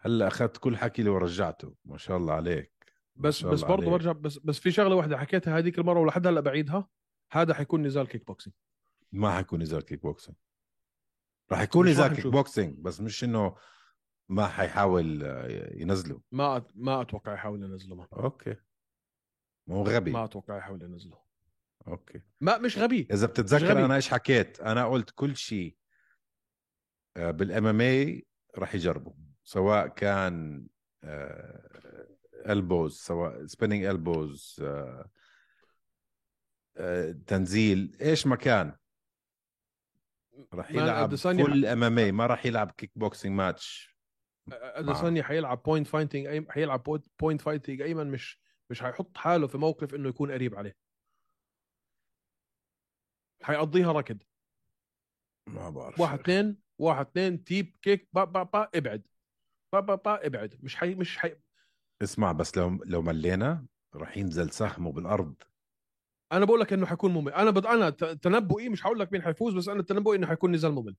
[0.00, 1.74] هلأ أخذت كل حكي اللي ورجعته.
[1.84, 2.72] ما شاء الله عليك.
[3.16, 3.90] بس شاء بس الله برضه.
[3.90, 6.88] برجع بس بس في شغلة واحدة حكيتها هذيك المرة ولحد هلأ بعيدها.
[7.32, 8.56] هذا حيكون نزال كيك بوكسينج.
[9.12, 10.36] ما حيكون نزال كيك بوكسينج.
[11.52, 12.26] راح يكون نزال كيك.
[12.26, 13.56] بوكسينج بس مش إنه
[14.28, 16.66] ما حيحاول آه، ينزله ما.
[16.74, 18.56] ما أتوقع يحاول ينزله ما, okay.
[19.66, 20.10] مو غبي.
[20.10, 21.24] ما أتوقع يحاول ينزله.
[21.88, 22.20] okay.
[22.40, 23.08] ما مش غبي.
[23.12, 23.84] إذا بتتذكر غبي.
[23.84, 25.76] أنا إيش حكيت؟ أنا قلت كل شيء
[27.16, 28.26] بال MMA
[28.58, 30.66] راح يجربه سواء كان
[32.46, 34.64] elbows سواء spinning elbows
[37.26, 38.76] تنزيل إيش ما كان.
[40.52, 43.96] راح يلعب full MMA ما راح يلعب kickboxing match
[44.52, 46.50] اديسانيا حيلعب point fighting.
[46.50, 46.82] حيلعب
[47.20, 50.76] point fighting أيمن مش مش حيحط حاله في موقف إنه يكون قريب عليه.
[53.42, 54.22] حيقضيها ركض.
[55.48, 59.08] ما بعرف واحد اثنين واحد اثنين teep kick با با با ابعد.
[59.72, 60.64] با با با ابعد.
[60.64, 61.36] مش حي مش حي.
[62.02, 65.42] اسمع بس لو لو ملينا راح ينزل سهمه بالأرض.
[66.32, 67.32] أنا بقول لك إنه حيكون ممل.
[67.32, 67.66] أنا بد...
[67.66, 70.96] أنا تنبؤي مش هقول لك مين حيفوز بس أنا تنبؤي إنه حيكون نزال ممل.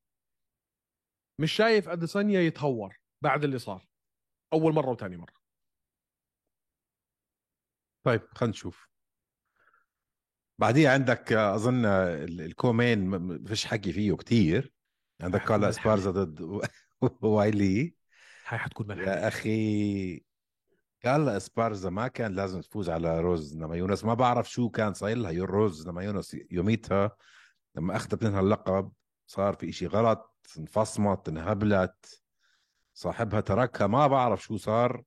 [1.42, 3.88] مش شايف اديسانيا يتهور بعد اللي صار
[4.54, 5.45] أول مرة وثاني مرة.
[8.06, 8.90] طيب خلينا نشوف.
[10.60, 14.74] بعديها عندك أظن ال- ال co-main م- م- فيش حكي فيه كتير.
[15.22, 15.70] عندك كارلا ملحمة.
[15.70, 16.62] اسبارزا ضد
[17.22, 17.96] وايلي.
[18.48, 20.26] هاي حتكون ملحمه يا أخي
[21.02, 25.46] كارلا اسبارزا ما كان لازم تفوز على روز نمايونس ما بعرف شو كان صاير لها.
[25.46, 27.18] روز نمايونس يوميتها
[27.76, 28.92] لما أخذت منها اللقب
[29.28, 32.24] صار في إشي غلط انفصمت انهبلت.
[32.94, 33.88] صاحبها تركها.
[33.88, 35.04] ما بعرف شو صار.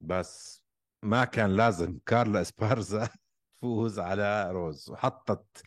[0.00, 0.61] بس
[1.02, 3.08] ما كان لازم كارلا اسبارزا
[3.58, 5.62] تفوز على روز وحطت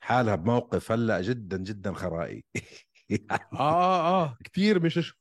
[0.00, 2.44] حالها بموقف هلا جدا جدا خرائي.
[3.52, 4.38] آه آه.
[4.44, 5.14] كثير مش شو...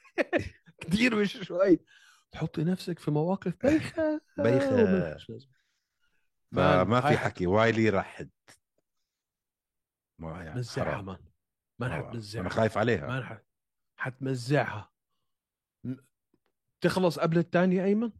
[0.80, 1.80] كثير مش شوي.
[2.32, 4.74] تحطي نفسك في مواقف بايخه بايخة.
[4.74, 5.52] وملهاش لازمة.
[6.54, 7.46] فما في هاي حكي.
[7.46, 8.30] وايلي راح ت-
[10.18, 11.02] ما يعني مزعها.
[11.02, 11.18] مان ما
[11.78, 12.06] ما بعرف.
[12.06, 13.06] حتمزعها أنا خايف عليها.
[13.06, 13.40] ما.
[13.96, 14.90] حتمزعها
[16.80, 18.12] تخلص قبل الثانية أيمن؟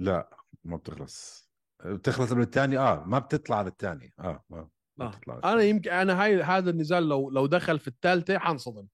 [0.00, 1.50] لا ما بتخلص
[1.84, 5.08] بتخلص قبل الثاني آه ما بتطلع للثاني آه ما ما آه.
[5.10, 5.62] بتطلع أنا.
[5.62, 8.86] يمكن أنا هاي هذا النزال لو لو دخل في الثالثة حنصدم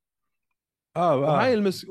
[0.97, 1.87] آه وهاي آه المس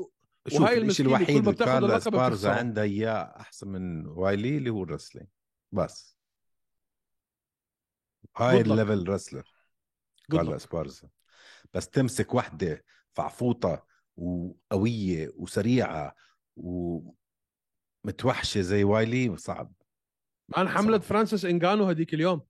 [0.48, 2.54] شوف وهاي الشيء الوحيد اللي بتاخذ اللقب اسبارزا.
[2.54, 5.28] عندها إياه أحسن من وايلي اللي هو ال wrestling
[5.72, 6.16] بس
[8.36, 9.52] high level wrestler
[10.30, 10.54] كارلا luck.
[10.54, 11.08] اسبارزا
[11.74, 16.14] بس تمسك وحدة فعفوطة وقوية وسريعة
[18.06, 19.72] ومتوحشه زي وايلي صعب
[20.56, 21.08] أنا حملت صح.
[21.08, 22.46] فرانسيس انجانو هذيك اليوم.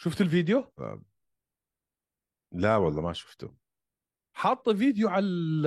[0.00, 0.72] شفت الفيديو؟
[2.52, 3.54] لا والله ما شفته.
[4.36, 5.66] حاطة فيديو على ال-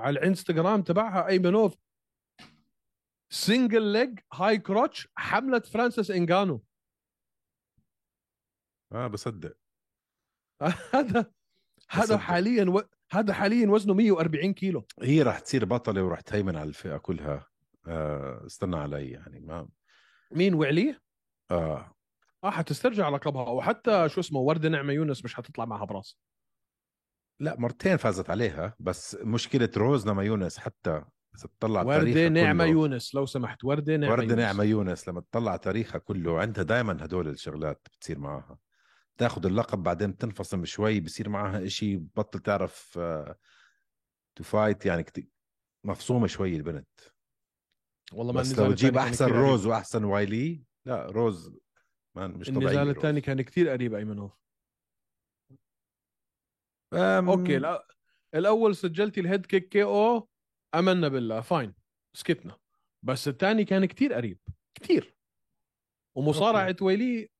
[0.00, 1.76] على الإنستغرام تبعها أيمنوف.
[3.32, 6.64] single leg high crotch حملت فرانسيس انجانو
[8.92, 9.56] آه بصدق.
[10.94, 11.32] هذا
[11.90, 12.18] هذا.
[12.18, 12.82] حاليا و...
[13.12, 14.86] هذا حاليا وزنه 140 كيلو.
[15.02, 17.34] هي راح تصير بطلة وراح تهيمن على الفئة كلها.
[17.34, 17.49] آه
[18.46, 19.68] استنى علي يعني ما
[20.32, 21.00] مين وعليه؟
[21.50, 21.94] آه.
[22.44, 26.18] آه حتسترجع لقبها وحتى شو اسمه ورده نعمة يونس مش حتطلع معها براس.
[27.40, 30.90] لا مرتين فازت عليها بس مشكلة روز نما يونس حتى
[31.36, 32.72] إذا تطلع ورده تاريخها نعمة كله.
[32.72, 34.38] يونس لو سمحت ورده نعمة ورده يونس.
[34.38, 38.58] نعمة يونس لما تطلع تاريخها كله عندها دائما هدول الشغلات بتصير معها
[39.18, 42.98] تاخذ اللقب بعدين تنفصم شوي بصير معها إشي بطل تعرف
[44.36, 45.28] to fight يعني كتير
[45.84, 46.88] مفصومة شوي البنت.
[48.14, 49.36] والله ما بس النزال لو تجيب أحسن كثير.
[49.36, 51.58] روز وأحسن وايلي لا روز
[52.16, 54.40] man مش النزال طبيعي الثاني كان كتير قريب أيمنوف.
[56.92, 57.30] أم...
[57.30, 57.94] okay الأ-
[58.34, 60.28] الأول سجلتي ال head kick KO
[60.74, 61.74] آمنا بالله fine
[62.16, 62.58] سكتنا
[63.02, 64.38] بس الثاني كان كتير قريب
[64.74, 65.16] كتير.
[66.16, 67.30] ومصارعة ويلي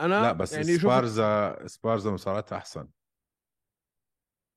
[0.00, 2.88] أنا لا بس يعني يعني شوف سبارزا سبارزا مصارعتها أحسن.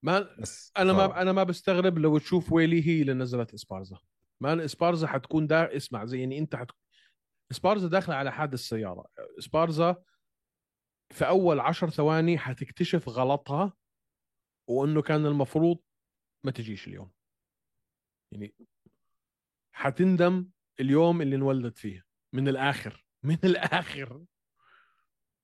[0.06, 1.08] ما بس أنا مصارعة.
[1.08, 4.00] ما أنا ما بستغرب لو تشوف ويلي هي اللي نزلت اسبارزا
[4.43, 6.71] man اسبارزا حتكون دا اسمع زي يعني انت حت...
[7.51, 9.06] اسبارزا داخله على حادث سياره
[9.39, 10.03] اسبارزا
[11.13, 13.73] في أول عشر ثواني حتكتشف غلطها
[14.69, 15.79] وإنه كان المفروض
[16.45, 17.12] ما تجيش اليوم.
[18.32, 18.56] يعني
[19.75, 24.25] حتندم اليوم اللي انولدت فيه من الآخر من الآخر.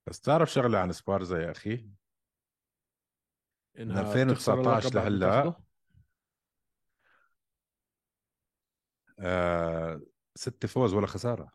[0.07, 1.75] بس تعرف شغلة عن سبارزا يا أخي؟
[3.75, 5.68] من إنها 2019 بتخسر اللقب بعد ما لهلأ
[9.19, 10.01] آه
[10.36, 11.51] ست فوز ولا خسارة.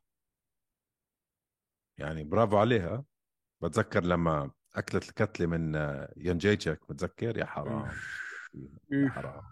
[1.99, 3.05] يعني برافو عليها.
[3.63, 7.91] بتذكر لما أكلت الكتلة من آه، يانجيتشك بتذكر؟ يا حرام
[8.91, 9.43] يا حرام.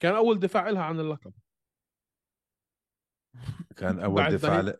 [0.00, 1.32] كان أول دفاع لها عن اللقب.
[3.76, 4.74] كان أول دفاع ل...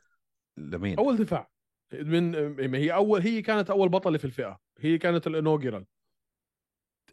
[0.57, 1.51] لمين؟ أول دفاع.
[1.93, 4.61] من هي أول هي كانت أول بطلة في الفئة.
[4.79, 5.87] هي كانت الانوجرال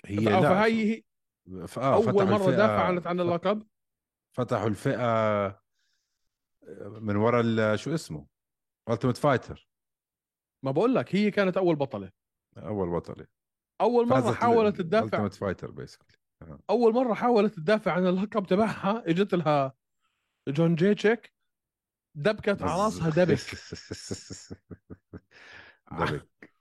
[0.05, 1.03] هي لا فهي هي
[1.67, 1.79] ف...
[1.79, 3.67] آه أول مرة دافعت عن اللقب.
[4.33, 5.63] فتحوا الفئة
[6.99, 8.27] من وراء ال- شو اسمه؟
[8.89, 9.69] Ultimate Fighter
[10.63, 12.11] ما بقول لك هي كانت أول بطلة.
[12.57, 13.27] أول بطلة.
[13.81, 15.05] أول مرة حاولت تدافع.
[15.05, 16.17] Ultimate Fighter basically
[16.69, 19.73] أول مرة حاولت تدافع عن اللقب تبعها إجت لها
[20.47, 21.33] جوانا جيتشيك
[22.15, 23.39] دبكت على راسها دبك.
[25.91, 26.53] دبك.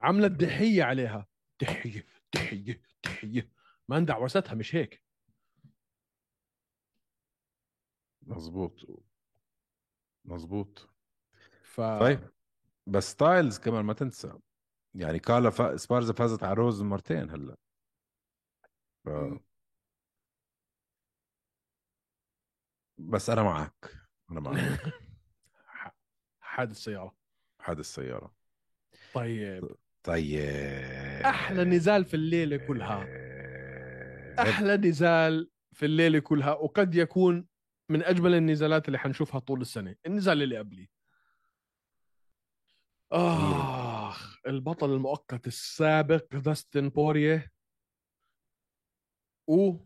[0.00, 1.26] عملت دحية عليها.
[1.62, 3.50] دحية دحية دحية.
[3.88, 5.02] ما اندعوستها مش هيك.
[8.26, 8.86] مزبوط
[10.24, 10.88] مزبوط
[11.62, 12.30] ف طيب
[12.86, 14.32] بس styles كمان ما تنسى.
[14.94, 15.80] يعني كارلا ف...
[15.80, 17.56] سبارزا فازت على روز مرتين هلا.
[19.04, 19.08] ف...
[22.98, 23.92] بس أنا معك.
[24.30, 24.80] أنا معك.
[26.40, 27.16] حادث سياره
[27.60, 28.34] حادث السيارة.
[29.14, 29.68] طيب.
[30.02, 30.40] طيب.
[31.24, 33.06] أحلى نزال في الليلة كلها.
[34.38, 37.46] أحلى نزال في الليلة كلها وقد يكون
[37.88, 40.90] من أجمل النزالات اللي حنشوفها طول السنة النزال اللي قبلي.
[43.12, 47.52] آخ البطل المؤقت السابق داستن بوريه
[49.48, 49.84] و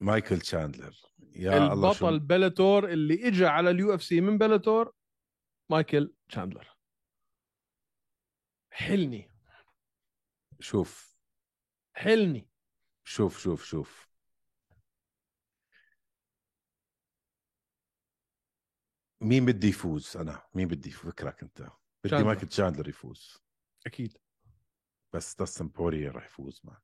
[0.00, 0.94] مايكل تشاندلر.
[1.18, 4.92] يا الله شو البطل بلاتور اللي اجى على ال UFC من بلاتور
[5.70, 6.76] مايكل تشاندلر.
[8.70, 9.30] حلني.
[10.60, 11.16] شوف.
[11.92, 12.48] حلني.
[13.04, 14.08] شوف شوف شوف.
[19.24, 20.46] مين بدي يفوز؟ أنا.
[20.54, 21.68] مين بدي فكرك أنت.
[22.04, 22.24] بدي.
[22.24, 23.42] مايكل تشاندلر يفوز.
[23.86, 24.18] أكيد.
[25.14, 26.82] بس داستن بوريا راح يفوز معه.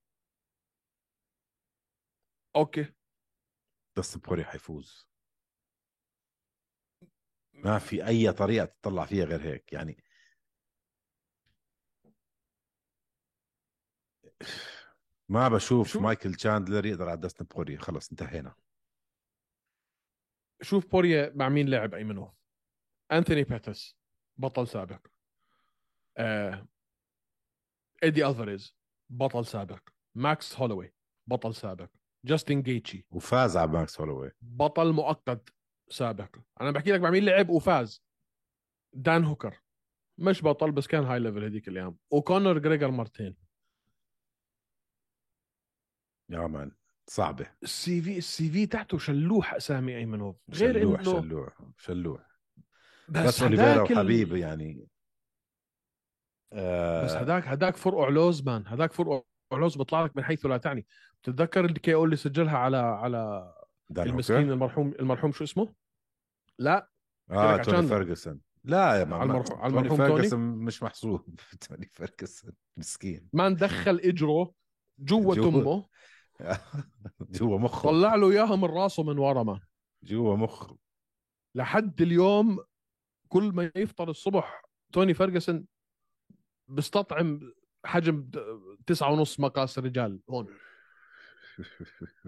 [2.56, 2.92] أوكي.
[3.96, 5.10] داستن بوريا حيفوز
[7.52, 9.72] ما في أي طريقة تطلع فيها غير هيك.
[9.72, 10.04] يعني
[15.28, 17.78] ما بشوف شو؟ مايكل تشاندلر يقدر على داستن بوريا.
[17.78, 18.54] خلص انتهينا.
[20.62, 22.34] شوف بوريا مع مين لعب ايمنوف
[23.12, 23.96] انثوني بيتس
[24.36, 25.06] بطل سابق.
[26.16, 26.68] آه.
[28.02, 28.76] إيدي ألفاريز
[29.10, 29.88] بطل سابق.
[30.14, 30.94] ماكس هولوي
[31.26, 31.88] بطل سابق.
[32.24, 33.06] جاستن جيتشي.
[33.10, 34.30] وفاز على ماكس هولوي.
[34.40, 35.54] بطل مؤقت
[35.88, 36.36] سابق.
[36.60, 38.04] أنا بحكي لك مع مين لعب وفاز.
[38.92, 39.62] دان هوكر.
[40.18, 41.98] مش بطل بس كان high level هذيك الأيام.
[42.10, 43.36] وكونر مكجريجر مرتين
[46.28, 46.79] يا man.
[47.10, 47.46] صعبة.
[47.62, 52.20] ال CV ال CV تحته شلوح أسامي أيمنوف غير شلوح إنه شلوح شلوح.
[53.08, 54.86] بس, بس اوليفيرا وحبيب يعني
[56.52, 60.56] آه بس هداك هداك فرقع لوز man هداك فرقع لوز بيطلع لك من حيث لا
[60.56, 60.86] تعني.
[61.22, 63.52] بتتذكر ال KO اللي سجلها على على
[63.98, 65.74] المسكين؟ المرحوم المرحوم شو اسمه؟
[66.58, 66.90] لا.
[67.30, 70.82] آه توني فيرجسون لا يا man على ما- المرحوم- على توني المرحوم توني؟ فيرجسون مش
[70.82, 71.38] محسوب.
[71.68, 73.28] توني فيرجسون مسكين.
[73.32, 74.52] man دخل اجره
[74.98, 75.34] جوا.
[75.34, 75.86] تمه
[77.40, 77.88] جوا مخه.
[77.88, 79.60] طلع له إياها من راسه من ورا man
[80.02, 80.78] جوا مخه.
[81.54, 82.64] لحد اليوم
[83.28, 85.66] كل ما يفطر الصبح توني فيرجسون
[86.68, 87.52] بيستطعم
[87.84, 88.30] حجم
[88.86, 90.46] تسعة ونص مقاس رجال هون.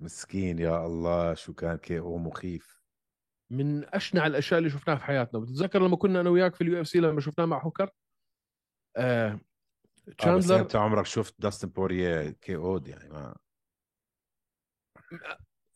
[0.00, 2.82] مسكين يا الله شو كان KO مخيف.
[3.50, 5.40] من أشنع الأشياء اللي شفناها في حياتنا.
[5.40, 7.90] بتتذكر لما كنا أنا وياك في ال UFC لما شفناه مع هوكر؟
[8.96, 9.40] آه
[10.08, 13.36] آه بس تشاندلر أنت عمرك شفت داستن بوريه KO'd يعني ما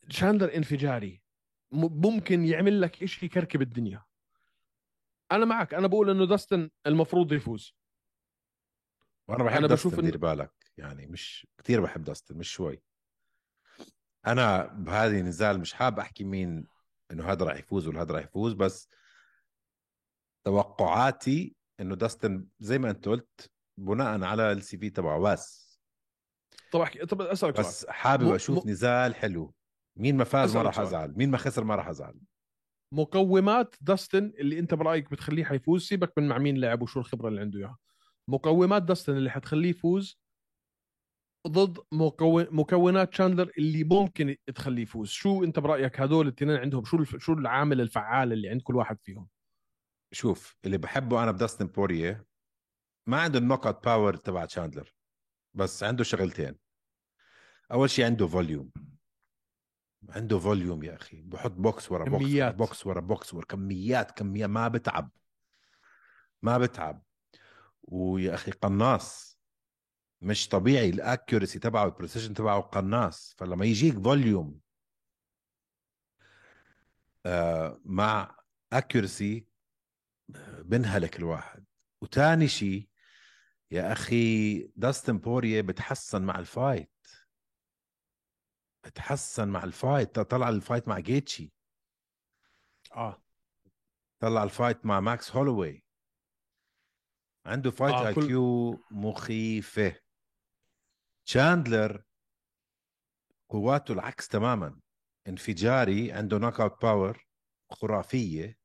[0.09, 1.23] تشاندلر انفجاري.
[1.71, 4.05] ممكن يعمل لك شيء يكركب الدنيا.
[5.31, 7.75] أنا معك أنا بقول إنه داستن المفروض يفوز.
[9.27, 10.53] وأنا بحب أنا داستن بشوف دير بالك.
[10.77, 12.81] يعني مش كثير بحب داستن مش شوي.
[14.27, 16.67] أنا بهذه النزال مش حاب أحكي مين
[17.11, 18.89] إنه هذا راح يفوز ولا هذا راح يفوز بس
[20.45, 25.19] توقعاتي إنه داستن زي ما أنت قلت بناء على السي في تبعه.
[25.19, 25.67] بس.
[26.71, 27.67] طب أحكي طب أسألك سؤال.
[27.67, 29.53] بس حابب مو- أشوف مو- نزال حلو.
[29.99, 30.87] مين ما فاز ما راح سؤال.
[30.87, 31.13] أزعل.
[31.17, 32.19] مين ما خسر ما راح أزعل.
[32.93, 37.41] مقومات داستن اللي أنت برأيك بتخليه حيفوز؟ سيبك من مع مين لعب وشو الخبرة اللي
[37.41, 37.77] عنده إياها.
[38.29, 40.19] مقومات داستن اللي حتخليه يفوز
[41.47, 45.09] ضد مكون مكونات شاندلر اللي ممكن تخليه يفوز.
[45.09, 47.15] شو أنت برأيك هدول الاثنين عندهم؟ شو الف...
[47.15, 49.27] شو العامل الفعال اللي عند كل واحد فيهم؟
[50.13, 52.25] شوف اللي بحبه أنا بداستن بوريه
[53.07, 54.93] ما عنده ال knockout power تبع تشاندلر
[55.53, 56.55] بس عنده شغلتين.
[57.71, 58.71] أول شيء عنده volume
[60.09, 61.21] عنده volume يا أخي.
[61.21, 62.55] بحط بوكس ورا بوكس ورا كميات.
[62.55, 64.49] بوكس ورا بوكس ورا كميات كميات.
[64.49, 65.11] ما بتعب.
[66.41, 67.03] ما بتعب.
[67.81, 69.39] ويا أخي قناص.
[70.21, 73.35] مش طبيعي ال accuracy تبعه ال precision تبعه قناص.
[73.37, 74.59] فلما يجيك volume
[77.25, 78.37] آه مع
[78.73, 79.47] accuracy
[80.59, 81.65] بنهلك الواحد.
[82.01, 82.87] وتاني شيء
[83.71, 86.91] يا أخي داستن بوريه بتحسن مع ال fight
[88.85, 91.53] بتحسن مع ال fight طلع ال fight مع جيتشي
[92.95, 93.23] آه.
[94.19, 95.83] طلع ال fight مع ماكس هولوي
[97.45, 99.99] عنده fight آه، IQ مخيفة.
[101.25, 102.03] تشاندلر
[103.49, 104.79] قواته العكس تماما.
[105.27, 107.27] انفجاري عنده knockout power
[107.71, 108.57] خرافية.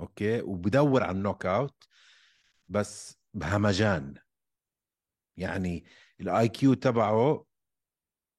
[0.00, 1.84] أوكي؟ وبدور على ال knockout
[2.68, 4.14] بس بهمجان
[5.36, 5.84] يعني
[6.20, 7.44] ال IQ تبعه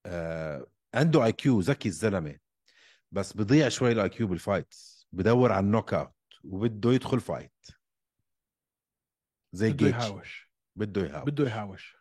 [0.05, 2.39] آه عنده IQ ذكي الزلمة
[3.11, 7.65] بس بضيع شوي ال IQ بال fights بدور على ال knockout وبده يدخل fight
[9.53, 10.49] زي بده يهاوش.
[10.75, 11.29] بده يهاوش.
[11.29, 11.97] بده يهاوش.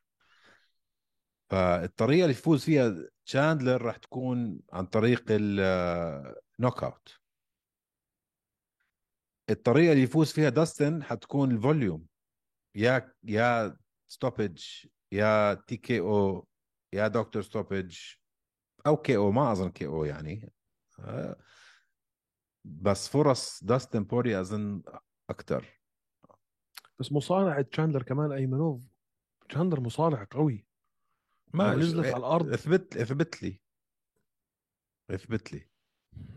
[1.51, 2.95] فالطريقة اللي يفوز فيها
[3.27, 7.19] تشاندلر راح تكون عن طريق ال knockout.
[9.51, 12.08] الطريقة اللي يفوز فيها داستن حتكون ال volume
[12.79, 13.77] يا يا
[14.09, 16.49] stoppage يا TKO
[16.93, 17.99] يا doctor stoppage
[18.87, 20.53] أو KO ما أظن KO يعني.
[21.01, 21.37] آه،
[22.65, 24.83] بس فرص داستن بوري أظن
[25.31, 25.81] أكثر
[27.01, 28.83] بس مصارعه تشاندلر كمان أيمنوف.
[29.49, 30.67] تشاندلر مصارع قوي.
[31.55, 32.53] ما نزلت على الأرض.
[32.53, 33.61] أثبت أثبت لي.
[35.11, 35.69] أثبت لي.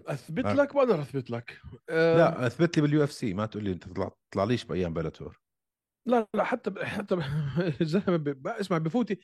[0.07, 0.53] أثبت آه.
[0.53, 1.61] لك؟ بقدر أثبت لك.
[1.89, 3.33] آه لا أثبت لي بال UFC.
[3.33, 5.40] ما تقول لي أنت تطلع تطلعليش بأيام Bellator
[6.05, 6.79] لا لا حتى ب...
[6.97, 7.19] حتى ب...
[7.81, 8.23] الزلمه ب...
[8.23, 8.47] ب...
[8.47, 9.19] اسمع بفوتي.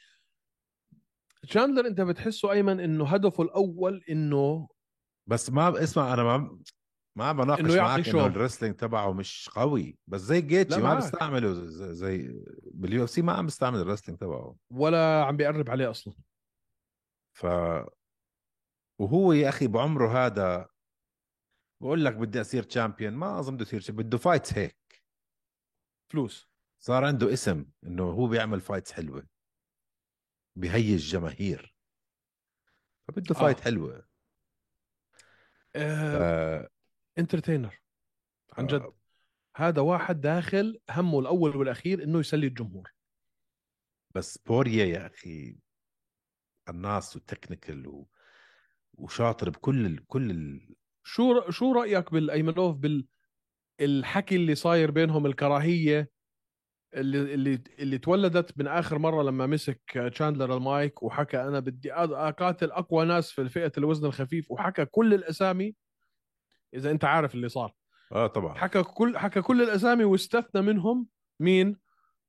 [1.42, 4.68] تشاندلر انت بتحسه أيمن إنه هدفه الأول إنه
[5.30, 6.60] بس ما اسمع أنا ما
[7.18, 8.18] ما بناقش إنه معك شو.
[8.20, 9.98] انه ال wrestling تبعه مش قوي.
[10.08, 10.98] بس زي جيتشي ما معك.
[10.98, 11.54] بستعمله
[11.94, 14.56] زي, بال UFC ما عم بستعمل ال wrestling تبعه.
[14.72, 16.14] ولا عم بيقرب عليه أصلا.
[17.38, 17.46] ف
[19.02, 20.70] وهو يا أخي بعمره هذا
[21.82, 24.78] بقول لك بدي أصير champion ما أظن بده يصير بده fights هيك.
[26.12, 26.47] فلوس.
[26.80, 29.28] صار عنده اسم إنه هو بيعمل fights حلوة.
[30.56, 31.76] بيهيج جماهير.
[33.08, 33.40] فبده آه.
[33.40, 34.08] fight حلوة.
[35.76, 36.18] آه...
[36.18, 36.70] آه
[37.18, 37.82] entertainer
[38.54, 38.82] عن جد.
[38.82, 38.98] آه.
[39.56, 42.94] هذا واحد داخل همه الأول والأخير إنه يسلي الجمهور.
[44.16, 45.58] بس بوريا يا أخي
[46.70, 48.10] الناس و technical و...
[48.94, 50.08] وشاطر بكل ال...
[50.08, 50.76] كل ال...
[51.04, 53.08] شو شو رأيك بالايمنوف بال
[53.82, 56.17] الحكي اللي صاير بينهم الكراهية؟
[56.94, 62.72] اللي اللي اللي تولدت من آخر مرة لما مسك تشاندلر المايك وحكى أنا بدي أقاتل
[62.72, 65.76] أقوى ناس في فئة الوزن الخفيف وحكى كل الأسامي.
[66.74, 67.74] إذا أنت عارف اللي صار.
[68.12, 68.54] آه طبعا.
[68.54, 71.08] حكى كل حكى كل الأسامي واستثنى منهم
[71.40, 71.78] مين؟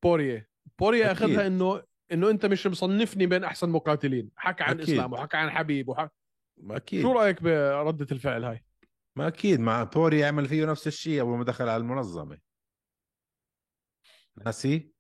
[0.03, 1.23] بوريه بوريه أكيد.
[1.23, 4.31] أخذها إنه إنه أنت مش مصنفني بين أحسن مقاتلين.
[4.37, 4.95] حكى عن أكيد.
[4.95, 6.15] اسلام وحكى عن حبيب وحكى
[6.71, 7.03] أكيد.
[7.03, 8.65] شو رأيك بردة الفعل هاي؟
[9.17, 9.61] ما أكيد.
[9.61, 12.48] مع بوري يعمل فيه نفس الشيء أول ما دخل على المنظمة.
[14.45, 14.93] ناسي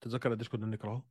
[0.00, 1.06] تتذكر قديش كنا نكرهه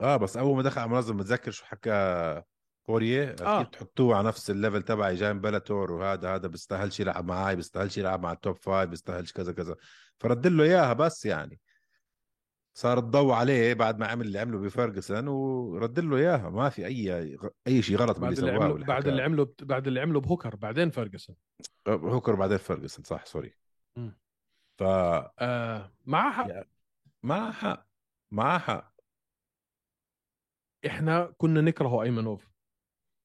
[0.00, 2.42] آه بس أول ما دخل على المنظمة متذكر شو حكى
[2.88, 3.62] بوريه أكيد آه.
[3.62, 7.98] تحطوه على نفس ال level تبعي جاي من Bellator وهذا هذا بيستاهلش يلعب معي بيستاهلش
[7.98, 9.76] يلعب مع ال top five بيستاهلش كذا كذا.
[10.18, 11.60] فرد له إياها بس يعني.
[12.74, 16.50] صار الضوء عليه بعد ما عمل اللي عمله بفرجسون ورد له إياها.
[16.50, 19.08] ما في أي أي شيء غلط بعد اللي سواه عمله بعد.
[19.08, 21.36] اللي عمله بعد اللي عمله بهوكر بعدين فيرجسون
[21.88, 23.54] هوكر بعدين فرجسون صح sorry.
[23.96, 24.18] مم.
[24.80, 26.46] ف آه مع حق.
[27.22, 27.86] معها حق
[28.32, 28.94] معها حق.
[30.86, 32.50] إحنا كنا نكرهه أيمنوف.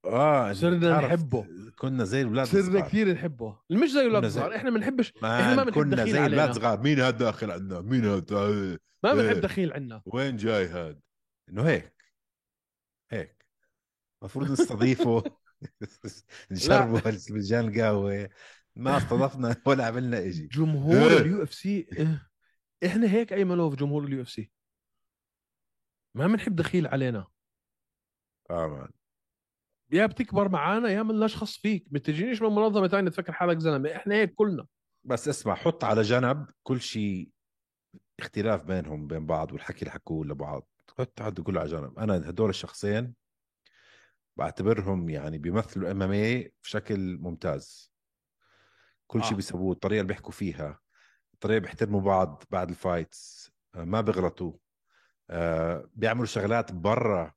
[0.05, 1.47] آه صرنا نحبه.
[1.79, 2.81] كنا زي الاولاد صرنا الصغار.
[2.87, 3.59] كثير نحبه.
[3.71, 6.01] مش زي أولاد كنا زي- صغار إحنا ما بنحبش man، إحنا ما بنحب كنا زي
[6.01, 6.25] علينا.
[6.25, 9.13] الاولاد صغار مين هاد داخل عندنا؟ مين هاد؟ ما إيه.
[9.13, 11.01] بنحب دخيل عنا وين جاي هاد؟
[11.49, 11.95] إنه هيك.
[13.11, 13.45] هيك.
[14.21, 15.23] المفروض نستضيفه.
[16.51, 18.29] نشربه فنجان القهوه
[18.75, 20.47] ما استضفنا ولا عملنا إشي.
[20.47, 21.17] جمهور إيه.
[21.17, 21.87] ال UFC
[22.85, 24.51] إحنا هيك ايمنوف جمهور ال UFC؟
[26.15, 27.27] ما بنحب دخيل علينا.
[28.49, 28.89] آه man
[29.91, 31.87] يا بتكبر معانا يا من نشخص فيك.
[31.91, 33.95] ما تجينيش من منظمة ثانية تفكر حالك زلمة.
[33.95, 34.67] إحنا هيك كلنا.
[35.03, 37.29] بس اسمع حط على جنب كل شيء
[38.19, 40.69] اختلاف بينهم بين بعض والحكي اللي حكوه لبعض.
[40.99, 41.99] حط هذا كله على جنب.
[41.99, 43.13] أنا هدول الشخصين
[44.37, 47.94] بعتبرهم يعني بيمثلوا MMA بشكل ممتاز.
[49.07, 49.35] كل شيء آه.
[49.35, 50.79] بيسووه الطريقة اللي بيحكوا فيها
[51.33, 54.53] الطريقة بيحترموا بعض بعد ال fights آه، ما بيغلطوا.
[55.29, 57.33] آه، بيعملوا شغلات برا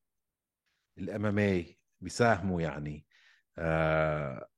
[0.99, 3.07] ال MMA بيساهموا يعني.
[3.59, 4.49] آه،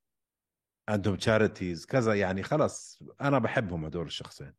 [0.88, 2.42] عندهم charities كذا يعني.
[2.42, 4.54] خلص أنا بحبهم هدول الشخصين.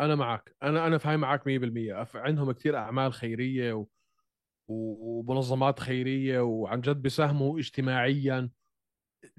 [0.00, 0.56] أنا معك.
[0.62, 3.72] أنا أنا فاهم معك 100% أف- عندهم كثير أعمال خيرية.
[3.72, 3.86] و-
[4.68, 8.50] ومنظمات خيرية وعن جد بيساهموا اجتماعيا.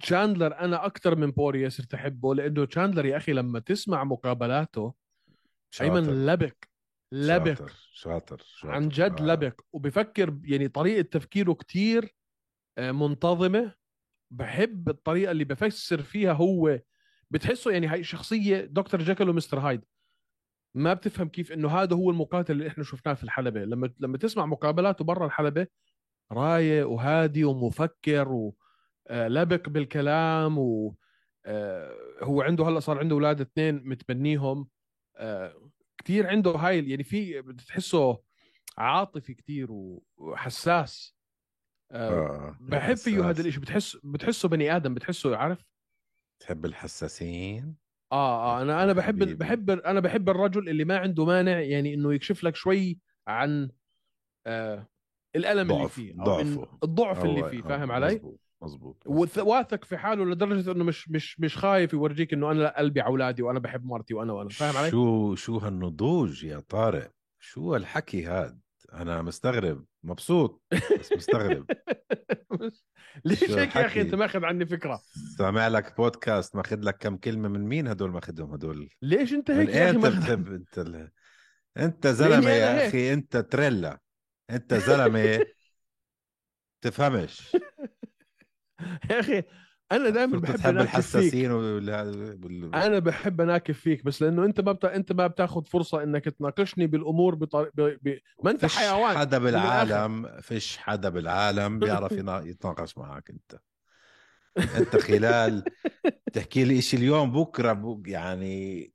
[0.02, 4.94] تشاندلر أنا أكثر من بوريا صرت احبه لأنه تشاندلر يا أخي لما تسمع مقابلاته
[5.82, 6.72] أيمن لبق
[7.12, 7.58] لبق.
[7.58, 8.74] شاطر شاطر, شاطر.
[8.74, 9.26] عن جد آه.
[9.26, 9.62] لبق.
[9.74, 12.16] وبفكر يعني طريقة تفكيره كتير
[12.78, 13.74] آه، منتظمة.
[14.32, 16.80] بحب الطريقة اللي بفسر فيها هو.
[17.32, 19.86] بتحسه يعني هاي شخصية دكتور جاكل ومستر هايد.
[20.76, 23.64] ما بتفهم كيف إنه هذا هو المقاتل اللي إحنا شفناه في الحلبة.
[23.66, 25.68] لما لما تسمع مقابلاته برا الحلبة
[26.32, 28.52] رايق وهادي ومفكر
[29.12, 30.96] ولبق بالكلام و
[31.46, 34.68] آه، هو عنده هلا صار عنده أولاد اثنين متبنيهم
[35.18, 38.22] آه، كثير عنده هاي يعني في بتحسه
[38.78, 39.68] عاطفي كثير
[40.18, 41.16] وحساس
[41.92, 42.58] آه، آه.
[42.62, 43.30] بحب فيه.
[43.30, 45.66] هذا الإشي بتحس بتحسه بني آدم بتحسه عارف
[46.40, 47.76] تحب الحساسين
[48.12, 49.34] آه آه أنا أنا بحب حبيبي.
[49.34, 53.72] بحب أنا بحب الرجل اللي ما عنده مانع يعني إنه يكشف لك شوي عن
[54.48, 54.88] آه
[55.36, 56.78] الألم اللي ضعف- فيه أو ضعفه.
[56.84, 59.04] الضعف اللي فيه آه، فاهم علي؟ مزبوط مزبوط
[59.38, 63.42] واثق في حاله لدرجة إنه مش مش مش خايف يورجيك إنه أنا قلبي على أولادي
[63.42, 68.60] وأنا بحب مرتي وأنا وأنا فاهم علي؟ شو شو هالنضوج يا طارق؟ شو هالحكي هاد؟
[68.94, 69.86] أنا مستغرب.
[70.04, 70.62] مبسوط
[71.00, 71.66] بس مستغرب.
[73.26, 75.02] ليش هيك يا؟ أخي؟ أنت ماخذ عني فكرة؟
[75.38, 79.70] سامع لك بودكاست ماخذ لك كم كلمة من مين هدول ماخذهم هدول؟ ليش أنت هيك
[79.70, 81.12] يا أخي؟ أنت ماخذ بتحب؟ أنت ال...
[81.78, 82.88] أنت زلمة يا.
[82.88, 84.00] أخي أنت تريلا.
[84.50, 85.46] أنت زلمة.
[86.82, 87.56] تفهمش.
[89.12, 89.44] يا أخي
[89.92, 91.90] أنا دائما صرت بحب تحب الحساسين وال...
[92.76, 94.86] أنا بحب أناكف فيك بس لأنه أنت ما بت...
[94.86, 97.70] أنت ما بتاخذ فرصة إنك تناقشني بالأمور بطر...
[97.76, 97.82] ب...
[97.82, 98.18] ب...
[98.44, 99.18] ما أنت فيش حيوان.
[99.18, 99.38] حدا.
[99.38, 103.60] بالعالم فيش حدا بالعالم بيعرف يتناقش معك أنت.
[104.78, 105.64] أنت خلال
[106.34, 108.92] تحكي لي شيء اليوم بكرة بك يعني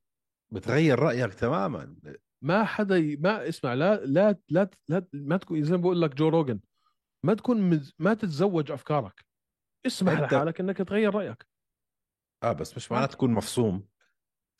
[0.51, 1.95] بتغير رأيك تماما.
[2.43, 3.16] ما حدا ي...
[3.16, 5.07] ما اسمع لا لا لا, لا...
[5.12, 6.61] ما تكون زي ما بقول لك جو روجن
[7.22, 7.95] ما تكون مز...
[7.99, 9.26] ما تتزوج أفكارك.
[9.87, 11.47] اسمح أنت- لحالك إنك تغير رأيك.
[12.43, 13.89] آه بس مش معناه تكون مفصوم.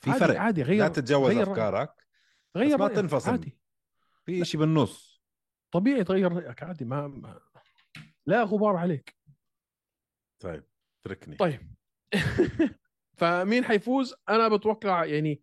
[0.01, 0.37] في عادي فرق.
[0.41, 1.43] عادي غير لا تتجوز غير.
[1.43, 2.07] أفكارك
[2.57, 2.97] غير ما رأيك.
[2.97, 3.31] تنفصل.
[3.31, 3.59] عادي.
[4.25, 5.23] في شيء بالنص.
[5.71, 7.41] طبيعي تغير رأيك عادي ما, ما...
[8.27, 9.17] لا غبار عليك.
[10.43, 10.65] طيب
[11.01, 11.37] اتركني.
[11.37, 11.75] طيب.
[13.19, 15.43] فمين حيفوز؟ أنا بتوقع يعني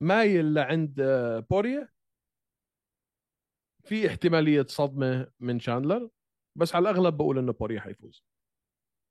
[0.00, 1.88] مايل لعند آه، بوريا.
[3.84, 6.08] في احتمالية صدمة من شاندلر
[6.56, 8.24] بس على الأغلب بقول إنه بوريا حيفوز.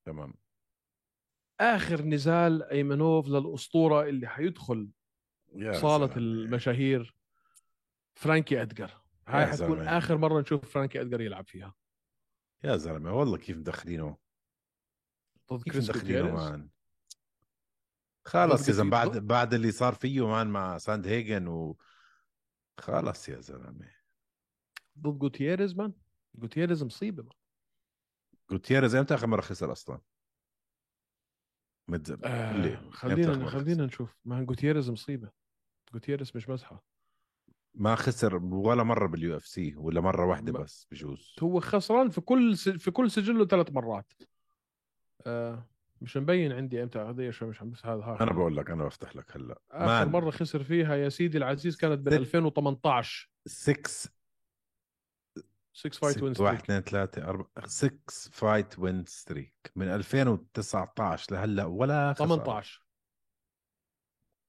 [0.06, 0.34] تمام.
[1.60, 4.90] آخر نزال أيمنوف للأسطورة اللي حيدخل
[5.56, 6.18] يا صالة زلمة.
[6.18, 7.16] المشاهير
[8.16, 9.98] فرانكي ادجر هاي حتكون زلمة.
[9.98, 11.76] آخر مرة نشوف فرانكي ادجر يلعب فيها.
[12.64, 14.18] يا زلمة والله كيف مدخلينه.
[15.54, 16.70] ضد كيف مدخلينه man.
[18.26, 21.78] خلص يا زلمه بعد بعد اللي صار فيه man مع ساندهيجن و
[22.80, 23.92] خلص يا زلمة.
[25.00, 25.94] ضد جوتيريز man؟
[26.36, 27.34] جوتيريز مصيبة man.
[28.58, 30.00] جوتيريز إمتى اخر مرة خسر أصلا؟
[31.88, 32.12] متز...
[32.24, 34.16] آه خلينا خلينا نشوف.
[34.26, 35.30] man جوتيريز مصيبة.
[35.94, 36.84] جوتيريز مش مزحه
[37.76, 41.36] ما خسر ولا مرة بال UFC ولا مرة واحدة ما- بس بجوز.
[41.44, 42.70] هو خسران في كل س...
[42.70, 44.14] في كل سجله ثلاث مرات.
[45.26, 45.68] آه
[46.02, 49.16] مش مبين عندي إمتى هذا شو مش عم بس هذا أنا بقول لك أنا بفتح
[49.16, 49.60] لك هلأ.
[49.72, 50.08] آخر مان.
[50.12, 54.10] مرة خسر فيها يا سيدي العزيز كانت بال ست- 2018 6
[55.74, 57.98] 6 فايت وين 1 2 3 4 6
[58.32, 62.28] فايت وين ستريك من 2019 لهلأ ولا خسارة.
[62.28, 62.84] 18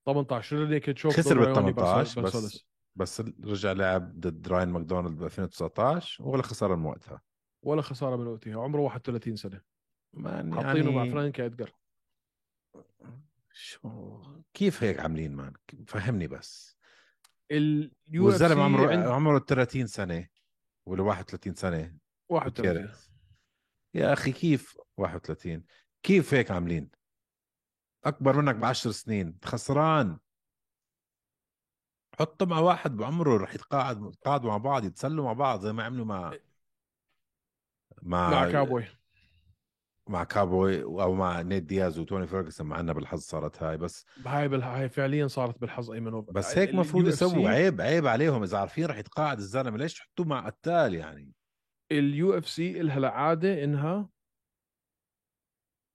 [0.07, 2.65] 18 ريلي كيتشوف خسر بال رايوني 18 بارسل- بس.
[2.97, 7.23] بس رجع لعب ضد راين ماكدونالد ب 2019 ولا خسارة من وقتها.
[7.63, 8.63] ولا خسارة من وقتها.
[8.63, 9.61] عمره 31 سنة.
[10.13, 11.73] man حاطينه مع يعني فرانك ادجر
[13.53, 14.23] شو؟
[14.55, 15.53] كيف هيك عاملين man؟
[15.87, 16.77] فهمني بس.
[17.51, 20.29] اليو والزلمة عمره عند عمره 30 سنة.
[20.87, 23.11] ولا 31 سنة؟ 31 جوتيريز.
[23.95, 25.65] يا أخي كيف 31
[26.03, 26.91] كيف هيك عاملين؟
[28.05, 30.19] أكبر منك بعشر سنين خسران.
[32.19, 36.05] حطه مع واحد بعمره رح يتقاعد يتقاعدوا مع بعض يتسلوا مع بعض زي ما عملوا
[36.05, 36.39] مع
[38.03, 38.85] مع مع كابوي
[40.09, 44.49] مع كابوي أو مع نيت دياز وتوني فيرجسون مع عنا بالحظ صارت هاي بس هاي
[44.49, 44.63] بال...
[44.63, 48.43] هاي فعليا صارت بالحظ أيمن أوف- بس هيك ال- مفروض UFC يسووا عيب عيب عليهم.
[48.43, 51.33] إذا عارفين رح يتقاعد الزلمة ليش تحطوه مع قتال يعني؟
[51.93, 54.09] ال UFC لها العاده إنها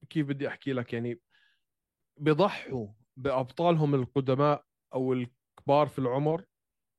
[0.10, 1.22] كيف بدي أحكي لك؟ يعني
[2.18, 2.88] بيضحوا
[3.18, 6.46] بأبطالهم القدماء أو الكبار في العمر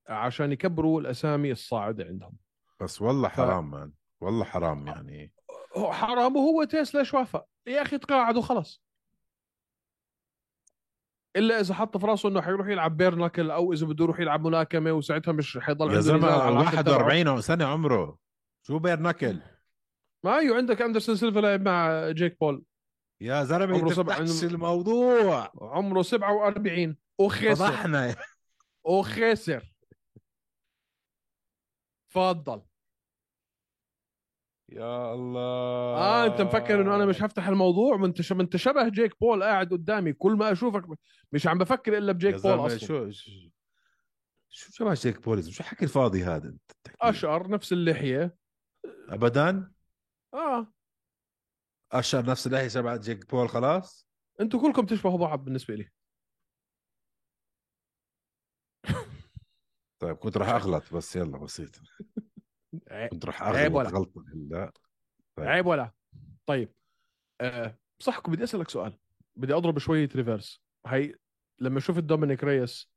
[0.09, 2.37] عشان يكبروا الأسامي الصاعدة عندهم.
[2.81, 5.33] بس والله حرام man والله حرام يعني.
[5.77, 8.83] حرام وهو تيسلا ليش وافق يا أخي تقاعدوا خلص
[11.37, 14.47] إلا إذا حط في راسه إنه حيروح يلعب bare knuckle أو إذا بده يروح يلعب
[14.47, 16.97] ملاكمة وساعتها مش حيضل يا زلمة نزال على العقد تبعه.
[16.97, 18.19] 41 سنة عمره.
[18.67, 19.41] شو bare knuckle
[20.25, 22.65] ما أيوه عندك أندرسون سيلفا لعب مع جيك بول.
[23.21, 25.53] يا زلمة عمره سبع- عنده- الموضوع.
[25.61, 27.55] عمره 47 وخسر.
[27.55, 28.17] فضحنا.
[28.85, 29.75] وخسر.
[32.11, 32.63] تفضل.
[34.71, 35.41] يا الله.
[35.99, 39.43] آه أنت مفكر إنه أنا مش هفتح الموضوع؟ ما أنت ما أنت شبه جيك بول
[39.43, 40.13] قاعد قدامي.
[40.13, 40.99] كل ما أشوفك
[41.33, 42.79] مش عم بفكر إلا يا بجيك بول أصلا.
[42.79, 43.31] شو شو
[44.49, 48.37] شو شبه جيك بوليز شو حكي الفاضي هذا أنت؟ اشقر نفس اللحية.
[49.09, 49.73] ابدا؟
[50.35, 50.73] آه.
[51.93, 54.09] اشقر نفس اللحية شبه جيك بول خلاص؟
[54.41, 55.91] أنتوا كلكم تشبهوا بعض بالنسبة لي.
[59.99, 61.81] طيب كنت راح أغلط بس يلا بسيط.
[63.11, 63.89] كنت راح عيب ولا.
[63.89, 64.73] غلطه لا
[65.37, 65.47] طيب.
[65.47, 65.93] عيب ولا.
[66.47, 66.73] طيب
[67.41, 68.99] آه صحكم بدي أسألك سؤال.
[69.37, 71.15] بدي أضرب شوية reverse هي
[71.59, 72.91] لما شفت دومينيك ريس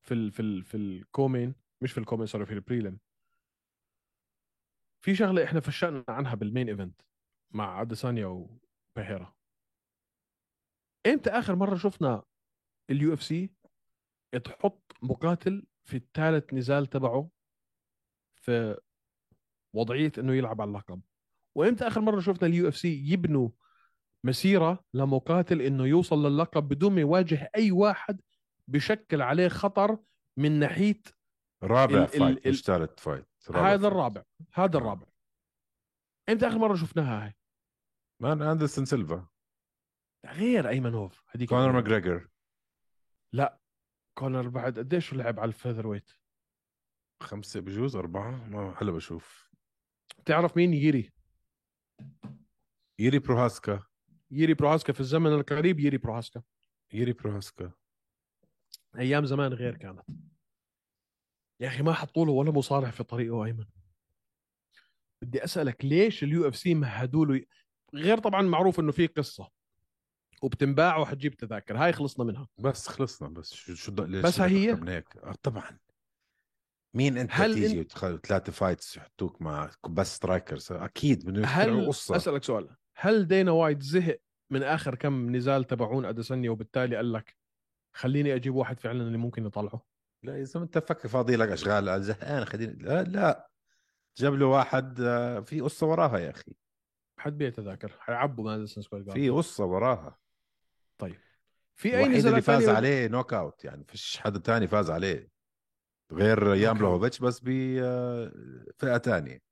[0.00, 2.98] في ال في ال في ال co-main مش في ال co-main sorry في ال prelim
[5.00, 7.00] في شغلة إحنا فشلنا عنها بال main event
[7.50, 9.34] مع أديسانيا وبيهيرا
[11.06, 12.22] إمتى آخر مرة شفنا
[12.90, 13.50] ال UFC
[14.44, 17.30] تحط مقاتل في الثالث نزال تبعه
[18.34, 18.80] في
[19.72, 21.00] وضعية إنه يلعب على اللقب.
[21.54, 23.48] وإمتى آخر مرة شفنا ال UFC يبنوا
[24.24, 28.20] مسيرة لمقاتل إنه يوصل للقب بدون ما يواجه أي واحد
[28.68, 29.98] بشكل عليه خطر
[30.36, 31.02] من ناحية
[31.62, 33.88] رابع ال- fight مش ثالث fight هذا.
[33.88, 34.22] الرابع
[34.54, 34.80] هذا آه.
[34.80, 35.06] الرابع.
[36.28, 37.34] إمتى آخر مرة شفناها هاي؟
[38.22, 39.26] man أندرسون سيلفا.
[40.26, 41.72] غير ايمنوف هذيك كونر.
[41.72, 42.28] ماجريجر.
[43.32, 43.60] لا
[44.18, 46.10] كونر بعد قديش لعب على ال featherweight؟
[47.22, 49.49] خمسة بجوز أربعة ما هلا بشوف.
[50.18, 51.12] بتعرف مين ييري؟
[52.98, 53.82] ييري بروهاسكا.
[54.30, 56.42] ييري بروهاسكا في الزمن القريب ييري بروهاسكا.
[56.92, 57.72] ييري بروهاسكا.
[58.98, 60.02] أيام زمان غير كانت.
[61.60, 63.64] يا أخي ما حطوا له ولا مصارع في طريقه أيمن.
[65.22, 67.44] بدي أسألك ليش ال UFC مهدوا له؟
[67.94, 69.50] غير طبعا معروف إنه في قصة.
[70.42, 71.76] وبتنباع وحتجيب تذاكر.
[71.76, 72.48] هاي خلصنا منها.
[72.58, 75.78] بس خلصنا بس شو شو ليش بس هي؟ من هيك؟ آه طبعا.
[76.94, 81.86] مين أنت هل تيجي إن- وتخ- ثلاثة fights يحطوك مع بس strikers أكيد بدهم هل
[81.88, 82.16] قصة.
[82.16, 84.20] أسألك سؤال هل دينا وايت زهق
[84.50, 87.36] من آخر كم نزال تبعون اديسانيا وبالتالي قال لك
[87.92, 89.86] خليني أجيب واحد فعلا اللي ممكن يطلعه؟
[90.22, 93.50] لا يا زلمه أنت فكر فاضي لك أشغال زهقان خليني لا لا.
[94.16, 96.52] جاب له واحد آه، في قصة وراها يا أخي.
[97.18, 100.18] حد بيع تذاكر حيعبوا ماديسون سكوير جاردن في قصة وراها.
[101.74, 105.28] في أي الوحيد اللي فاز عليه knockout يعني فيش حدا تاني فاز عليه.
[106.12, 106.54] غير.
[106.78, 107.40] بلوفيتش بس
[108.98, 109.42] تانية.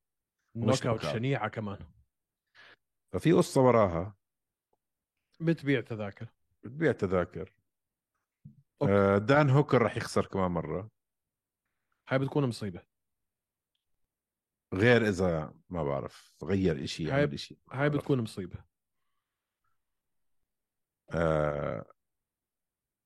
[0.57, 1.15] knockout knockout.
[1.15, 1.79] شنيعة كمان.
[3.13, 4.17] ففي قصة وراها.
[5.41, 6.29] بتبيع تذاكر.
[6.63, 7.53] بتبيع تذاكر.
[8.83, 8.93] أوكي.
[8.93, 10.91] آه، دان هوكر رح يخسر كمان مرة.
[12.09, 12.83] هاي بتكون مصيبة.
[14.75, 16.33] غير إذا ما بعرف.
[16.45, 17.91] غير إشي هاي- ما هاي.
[17.91, 18.65] بتكون مصيبة.
[21.11, 21.93] آه,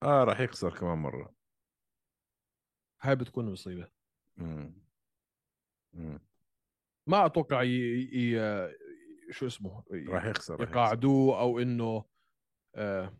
[0.02, 1.34] آه رح يخسر كمان مرة.
[3.02, 3.88] هاي بتكون مصيبة
[4.36, 4.74] مم.
[5.92, 6.20] مم.
[7.06, 7.68] ما أتوقع ي...
[8.12, 8.38] ي...
[9.30, 10.62] شو اسمه ي- رح يخسر.
[10.62, 12.04] يقاعدوه أو إنه
[12.74, 13.16] آه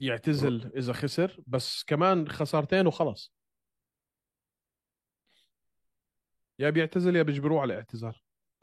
[0.00, 3.34] يعتزل إذا خسر بس كمان خسارتين وخلص
[6.58, 8.14] يا بيعتزل يا بيجبروه على الاعتزال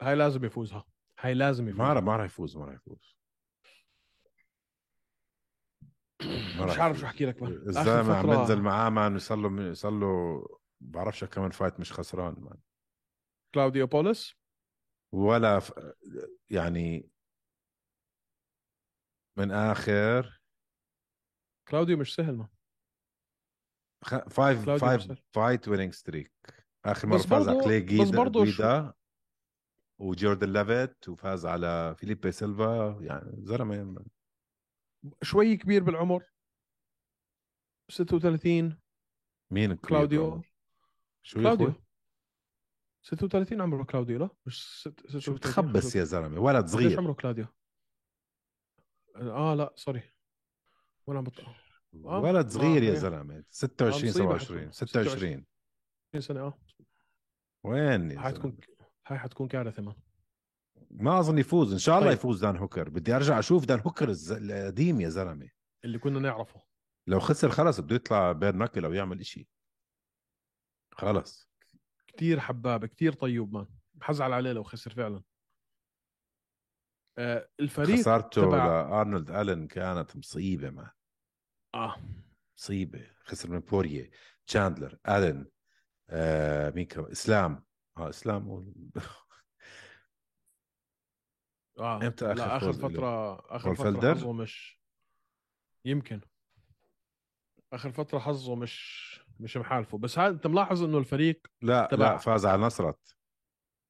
[0.02, 0.84] هاي لازم يفوزها
[1.18, 3.16] هاي لازم يفوز ما رح يفوز ما رح يفوز
[6.20, 6.98] ما مش عارف.
[6.98, 7.42] شو أحكي لك.
[7.42, 10.42] آخر الزلمة عم بنزل معاه man يصير له يصير له
[10.80, 12.58] بعرفش كمان fight مش خسران man.
[13.54, 14.34] كلاوديو بوليس؟
[15.14, 15.72] ولا ف...
[16.50, 17.10] يعني
[19.38, 20.42] من آخر.
[21.68, 22.48] كلاوديو مش سهل ما
[24.04, 24.16] خ...
[24.16, 25.12] five five.
[25.32, 26.32] fight winning streak
[26.84, 28.92] آخر مرة فاز على كلاي جيدا جويدا
[29.98, 34.04] وجوردن ليفيت وفاز على فيليبي سيلفا يعني زلمة
[35.22, 36.24] شوي كبير بالعمر.
[37.88, 38.78] 36
[39.50, 40.42] مين كلاوديو؟
[41.22, 41.68] شو يا كلاوديو.
[41.68, 41.82] أخوي؟
[43.02, 46.98] 36 عمره كلاوديو لا مش ست- 36 شو بتخبص يا زلمة؟ ولد قديش صغير.
[46.98, 47.46] عمره كلاوديو؟
[49.16, 50.02] آه لا sorry.
[51.06, 51.40] وين عم بط...
[52.04, 54.72] آه، ولد صغير يا آه، زلمه 26 مصيبة 27 حتكون.
[54.72, 55.44] 26
[56.14, 56.58] 20 سنة آه.
[57.64, 58.56] وين يا حتكون؟
[59.06, 59.94] هاي حتكون كارثة man
[60.90, 61.72] ما أظن يفوز.
[61.72, 62.18] إن شاء الله طيب.
[62.18, 62.88] يفوز دان هوكر.
[62.88, 65.48] بدي أرجع أشوف دان هوكر القديم يا زلمة.
[65.84, 66.60] اللي كنا نعرفه.
[67.08, 69.48] لو خسر خلص بده يطلع bare knuckle أو يعمل إشي.
[70.92, 71.50] خلص
[72.08, 73.66] كتير حباب كتير طيب man.
[73.94, 75.22] حزعل عليه لو خسر فعلا.
[77.18, 80.90] آه الفريق خسارته تبع- لارنولد ألن كانت مصيبة ما
[81.74, 81.96] آه.
[82.58, 83.10] مصيبة.
[83.24, 84.10] خسر من بوريه
[84.46, 85.46] تشاندلر ألن
[86.10, 87.64] آه مين كمان؟ إسلام.
[87.96, 88.72] آه إسلام و...
[91.78, 91.96] آه.
[92.06, 94.80] إمتى آخر لا اخر؟ فتره آخر فترة مش
[95.84, 96.20] يمكن.
[97.72, 98.98] آخر فترة حظه مش
[99.40, 99.98] مش محالفه.
[99.98, 103.16] بس هذا أنت ملاحظ إنه الفريق لا تبع- لا فاز على نصرت.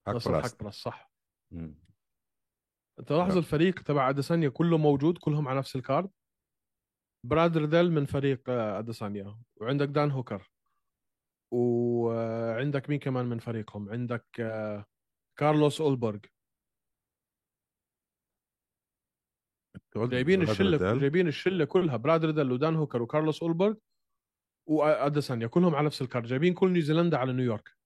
[0.08, 1.12] نصرت حق برست صح.
[1.50, 1.78] مم.
[3.00, 3.38] أنت لاحظ لا.
[3.38, 6.10] الفريق تبع أديسانيا كله موجود كلهم على نفس ال card؟
[7.26, 9.38] براد ريدل من فريق آه، أديسانيا.
[9.56, 10.50] وعندك دان هوكر.
[11.52, 14.84] وعندك مين كمان من فريقهم؟ عندك آه،
[15.38, 16.18] كارلوس أولبرغ.
[19.96, 23.74] جايبين الشله؟ جايبين الشلة كلها براد ريدل ودان هوكر وكارلوس اولبرغ
[24.66, 27.78] واديسانيا كلهم على نفس ال card جايبين كل نيوزيلندا على نيويورك.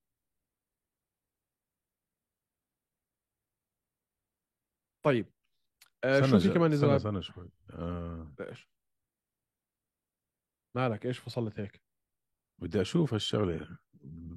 [5.04, 5.32] طيب
[6.04, 7.50] آه شو في كمان إذا استنى شوي.
[7.70, 8.34] آه.
[8.40, 8.68] إيش؟
[10.76, 11.82] مالك إيش فصلت هيك؟
[12.58, 13.78] بدي أشوف هالشغلة.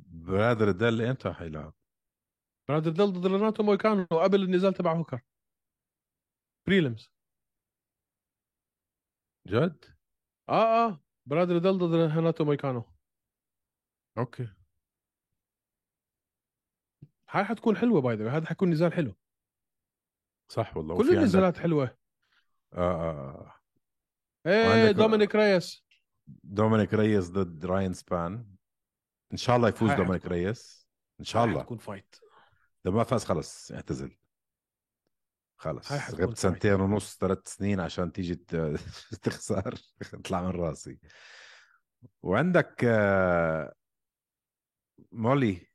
[0.07, 1.73] براد ريدل إمتى حيلعب؟
[2.69, 5.21] براد ريدل ضد ريناتو مويكانو قبل النزال تبع هوكر.
[6.67, 7.14] prelims
[9.47, 9.85] جد؟
[10.49, 11.01] آه آه.
[11.25, 12.83] براد ريدل ضد ريناتو مويكانو
[14.17, 14.47] okay.
[17.29, 19.15] هاي حتكون حلوة by the way هذا حيكون نزال حلو.
[20.51, 20.95] صح والله.
[20.95, 21.97] كل وفي عندك- النزالات حلوة.
[22.73, 23.51] آه, آه,
[24.45, 24.49] آه.
[24.49, 25.85] إيه وعندك- دومينيك ريس.
[26.43, 28.55] دومينيك ريس ضد راين سبان.
[29.31, 30.87] إن شاء الله يفوز هاي دومينيك حتكون- ريس.
[31.19, 31.61] إن شاء هاي الله.
[31.61, 32.15] حتكون fight
[32.85, 34.17] لو ما فاز خلص اعتزل.
[35.57, 36.37] خلص غبت.
[36.37, 38.35] سنتين ونص ثلاث سنين عشان تيجي
[39.23, 40.99] تخسر تطلع من راسي.
[42.23, 42.85] وعندك
[45.11, 45.67] مولي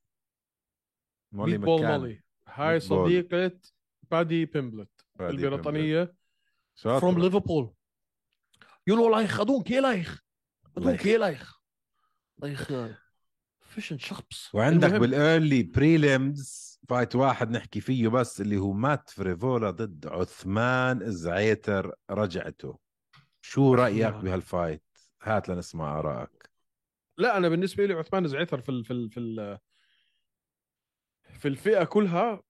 [1.32, 2.22] مولي بول مولي.
[2.46, 2.80] هاي.
[2.80, 3.60] صديقة
[4.10, 6.14] بادي بيمبلت البريطانية.
[6.74, 7.74] فروم ليفربول
[8.86, 10.22] يقولوا لايخ ادونك يا لايخ
[10.76, 11.60] ادونك يا لايخ
[12.38, 12.70] لايخ
[13.70, 14.54] فيشن شخبص.
[14.54, 21.02] وعندك المهم، بالايرلي بريليمز فايت واحد نحكي فيه بس اللي هو مات فريفولا ضد عثمان
[21.02, 22.78] الزعيتر رجعته.
[23.42, 24.14] شو رأيك.
[24.14, 24.84] بهالفايت
[25.22, 26.50] هات لنسمع آرائك.
[27.18, 29.58] لا أنا بالنسبة لي عثمان زعتر في ال في ال في ال
[31.38, 32.42] في الفئة كلها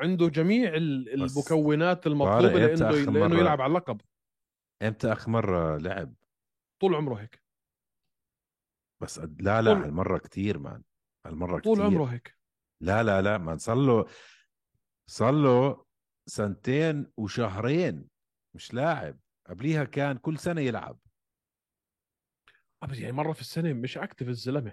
[0.00, 4.00] عنده جميع المكونات المطلوبة لإنه لإنه يلعب على اللقب.
[4.82, 6.14] إمتى آخر مرة لعب؟
[6.80, 7.43] طول عمره هيك.
[9.02, 10.82] بس قد- لا لا طول- هالمرة كتير مان.
[11.26, 11.86] هالمرة طول كتير.
[11.86, 12.36] عمره هيك.
[12.80, 14.06] لا لا لا مان صار له
[15.10, 15.84] صار له
[16.26, 18.08] سنتين وشهرين
[18.54, 19.18] مش لاعب.
[19.48, 20.98] قبليها كان كل سنة يلعب.
[22.82, 24.72] آه، بس يعني مرة في السنة مش اكتف الزلمة.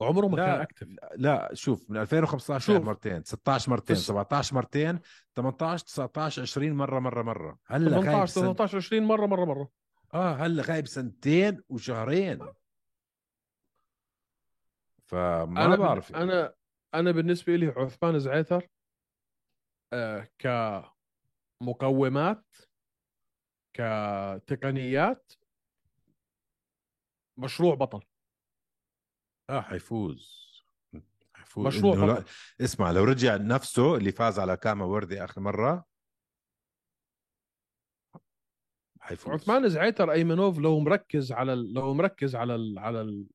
[0.00, 2.84] وعمره ما لا، كان اكتف لا شوف من 2015 شوف.
[2.86, 5.00] مرتين 16 مرتين بس- 17 مرتين
[5.36, 7.58] 18 19 20 مرة مرة مرة.
[7.66, 8.40] هلأ غايب 18 سن...
[8.54, 9.68] 19 20 مرة مرة مرة.
[10.14, 12.46] آه هلأ غايب سنتين وشهرين.
[15.10, 16.18] فما أنا بعرف بن...
[16.18, 16.54] أنا
[16.94, 18.68] أنا بالنسبة لي عثمان زعيتر
[19.92, 20.28] آه
[21.62, 22.56] كمقومات
[23.76, 25.32] كتقنيات
[27.38, 28.02] مشروع بطل.
[29.50, 30.50] آه حيفوز.
[31.34, 31.66] حيفوز.
[31.66, 32.12] مشروع لا...
[32.12, 32.24] بطل
[32.60, 35.86] اسمع لو رجع نفسه اللي فاز على كاما وردي آخر مرة
[39.00, 39.34] حيفوز.
[39.34, 41.54] عثمان زعيتر أيمنوف لو مركز على.
[41.54, 42.78] لو مركز على ال...
[42.78, 43.26] على ال...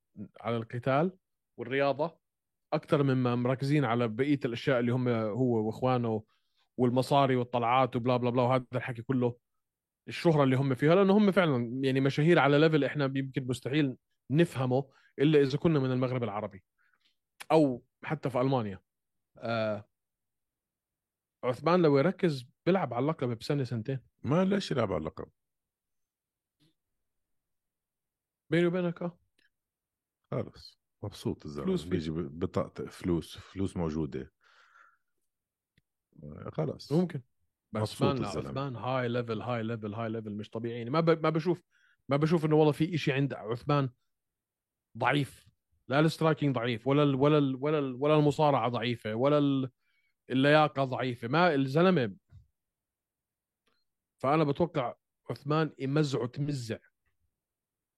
[0.42, 1.18] على القتال
[1.58, 2.18] والرياضة
[2.74, 6.24] أكثر مما مركزين على بقية الأشياء اللي هم هو وإخوانه
[6.78, 9.38] والمصاري والطلعات وبلا بلا بلا وهذا الحكي كله
[10.08, 13.98] الشهرة اللي هم فيها لأنه هم فعلا يعني مشاهير على ليفل إحنا يمكن مستحيل
[14.30, 14.90] نفهمه
[15.20, 16.64] إلا إذا كنا من المغرب العربي
[17.52, 18.82] أو حتى في ألمانيا.
[19.38, 19.86] آه
[21.44, 24.00] عثمان لو يركز بيلعب على اللقب بسنة سنتين.
[24.24, 25.28] ما ليش يلعب على اللقب؟
[28.50, 29.20] بيني وبينك آه.
[30.32, 30.85] خلص.
[31.04, 31.84] مبسوط الزلمة فلوس.
[31.84, 34.32] بيجي بطاقة فلوس فلوس موجودة.
[36.24, 37.22] آه، خلص ممكن.
[37.72, 38.50] بس مبسوط man لا، الزلمة.
[38.50, 41.24] عثمان high level high level high level مش طبيعي يعني ما ب...
[41.24, 41.62] ما بشوف
[42.10, 43.90] ما بشوف إنه والله في إشي عند عثمان
[44.98, 45.48] ضعيف.
[45.88, 47.16] لا ال striking ضعيف ولا ال...
[47.16, 47.56] ولا ال...
[47.56, 47.96] ولا ال...
[48.00, 49.72] ولا المصارعة ضعيفة ولا ال...
[50.30, 51.28] اللياقة ضعيفة.
[51.28, 52.16] ما الزلمة
[54.18, 54.96] فأنا بتوقع
[55.30, 56.78] عثمان يمزعه تمزع.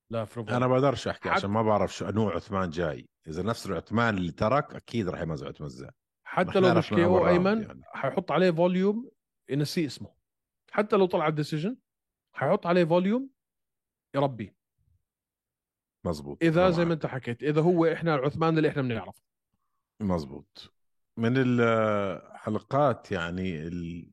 [0.10, 3.10] لا فريفولا أنا بقدرش أحكي عشان ما بعرف شو نوع عثمان جاي.
[3.28, 5.90] إذا نفس العثمان اللي ترك أكيد راح يمزع يتمزع
[6.24, 7.82] حتى لو مش KO أيمن يعني.
[7.86, 9.12] حيحط عليه volume
[9.50, 10.16] ينسيه اسمه.
[10.72, 11.78] حتى لو طلع ال decision
[12.34, 13.30] حيحط عليه volume
[14.16, 14.56] يربي.
[16.06, 16.44] مزبوط.
[16.44, 16.94] إذا زي ما.
[16.94, 19.24] أنت حكيت إذا هو إحنا العثمان اللي إحنا بنعرفه.
[20.02, 20.74] مزبوط.
[21.18, 24.12] من الحلقات يعني ال...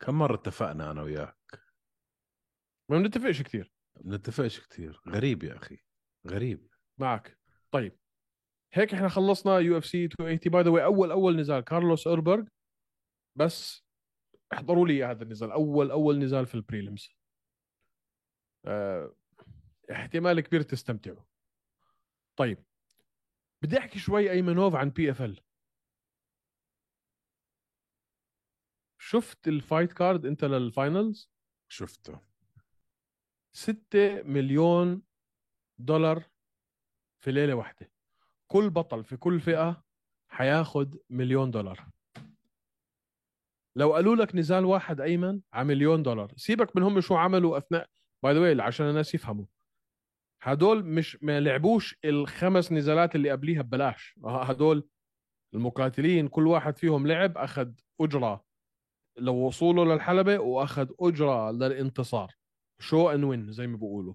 [0.00, 1.60] كم مرة اتفقنا أنا وياك؟
[2.90, 5.78] ما بنتفقش كثير بنتفقش كثير غريب يا أخي.
[6.26, 6.68] غريب.
[6.98, 7.38] معك.
[7.70, 7.98] طيب.
[8.72, 12.44] هيك إحنا خلصنا UFC 280 by the way أول أول نزال كارلوس أولبرغ.
[13.36, 13.84] بس
[14.52, 15.52] احضروا لي هذا النزال.
[15.52, 17.08] أول أول نزال في ال prelims
[18.66, 19.14] آه
[19.92, 21.24] احتمال كبير تستمتعوا.
[22.36, 22.64] طيب.
[23.62, 25.40] بدي أحكي شوي أيمنوف عن PFL
[28.98, 31.30] شفت ال fight card أنت لل finals
[31.68, 32.33] شفته.
[33.56, 35.02] 6 مليون
[35.78, 36.22] دولار
[37.20, 37.90] في ليلة واحدة.
[38.46, 39.84] كل بطل في كل فئة
[40.28, 41.86] حياخد مليون دولار.
[43.76, 47.88] لو قالوا لك نزال واحد أيمن على مليون دولار سيبك من هم شو عملوا أثناء
[48.22, 49.46] by the way عشان الناس يفهموا.
[50.42, 54.14] هدول مش ما لعبوش الخمس نزالات اللي قبليها ببلاش.
[54.24, 54.88] هدول
[55.54, 58.44] المقاتلين كل واحد فيهم لعب أخذ أجرة
[59.16, 62.34] لو وصوله للحلبة وأخذ أجرة للانتصار.
[62.78, 64.14] show and win زي ما بيقولوا.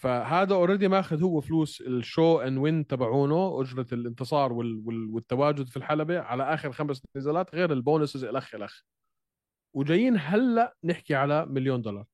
[0.00, 5.68] فهذا already ماخذ هو فلوس ال show and win تبعونه أجرة الانتصار وال وال والتواجد
[5.68, 8.82] في الحلبة على آخر خمس نزالات غير ال bonuses الخ الخ
[9.74, 12.04] وجايين هلأ نحكي على مليون دولار.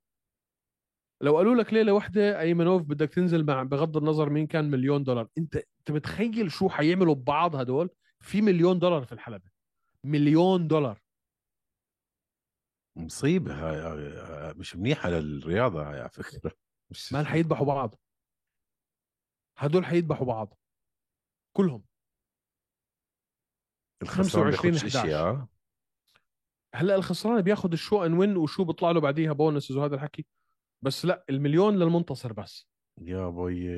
[1.21, 5.29] لو قالوا لك ليلة واحدة أيمنوف بدك تنزل مع بغض النظر مين كان مليون دولار
[5.39, 7.91] أنت أنت متخيل شو حيعملوا ببعض هدول؟
[8.21, 9.51] في مليون دولار في الحلبة.
[10.05, 11.01] مليون دولار.
[12.97, 16.53] مصيبة هاي هاي- مش منيحة للرياضة هاي على فكرة.
[16.91, 17.95] مش man حيذبحوا بعض.
[19.59, 20.55] هدول حيذبحوا بعض.
[21.57, 21.85] كلهم.
[24.03, 25.15] الخسران 25 بياخدش إشي 11.
[25.31, 25.49] آه
[26.75, 30.27] هلأ الخسران بياخذ ال show and win وشو بيطلع له بعديها bonuses وهذا الحكي.
[30.83, 32.69] بس لأ المليون للمنتصر بس.
[33.01, 33.69] يا بوي.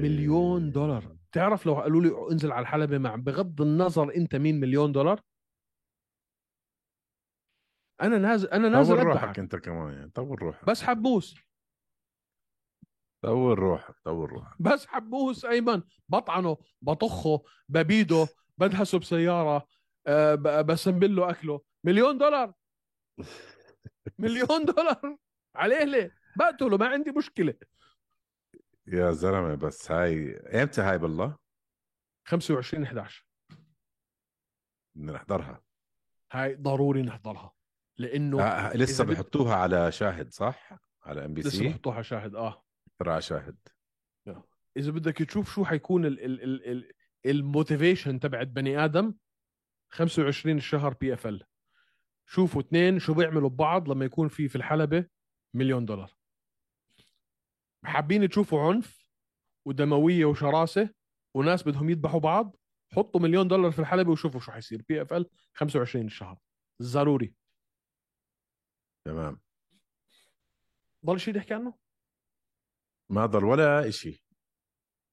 [0.00, 1.16] مليون دولار.
[1.32, 5.20] تعرف لو قالوا لي انزل على الحلبة مع بغض النظر أنت مين مليون دولار؟
[8.02, 11.34] أنا نازل أنا نازل طول روحك أنت كمان يعني طول روحك بسحب موس
[13.22, 15.82] طول روحك طول روحك بسحب موس أيمن.
[16.08, 18.28] بطعنه بطخه ببيده
[18.58, 19.66] بدهسه بسيارة
[20.06, 21.62] أه بسنبل له أكله.
[21.84, 22.52] مليون دولار.
[24.18, 25.16] مليون دولار.
[25.54, 27.54] عليه ليه؟ بقتله ما عندي مشكلة.
[28.86, 31.36] يا زلمة بس هاي إمتى هاي بالله؟
[32.28, 33.26] 25 11
[34.94, 35.62] بدنا نحضرها.
[36.32, 37.52] هاي ضروري نحضرها.
[38.02, 40.72] لأنه آه لسه إذا بد- بحطوها على شاهد صح؟
[41.02, 42.64] على MB لسه C بحطوها شاهد آه.
[42.98, 43.56] ترى على شاهد
[44.76, 46.92] إذا بدك تشوف شو حيكون ال ال ال ال
[47.26, 49.14] ال motivation تبعت بني آدم
[49.90, 51.44] 25 الشهر PFL
[52.26, 55.06] شوفوا اثنين شو بيعملوا ببعض لما يكون في في الحلبة
[55.54, 56.12] مليون دولار.
[57.84, 59.08] حابين تشوفوا عنف
[59.66, 60.90] ودموية وشراسة
[61.34, 62.56] وناس بدهم يذبحوا بعض
[62.92, 64.82] حطوا مليون دولار في الحلبة وشوفوا شو حيصير.
[64.88, 66.38] بي اف ال 25 الشهر.
[66.82, 67.34] ضروري.
[69.04, 69.40] تمام.
[71.06, 71.74] ضل شيء نحكي عنه؟
[73.08, 74.24] ما ضل ولا إشي.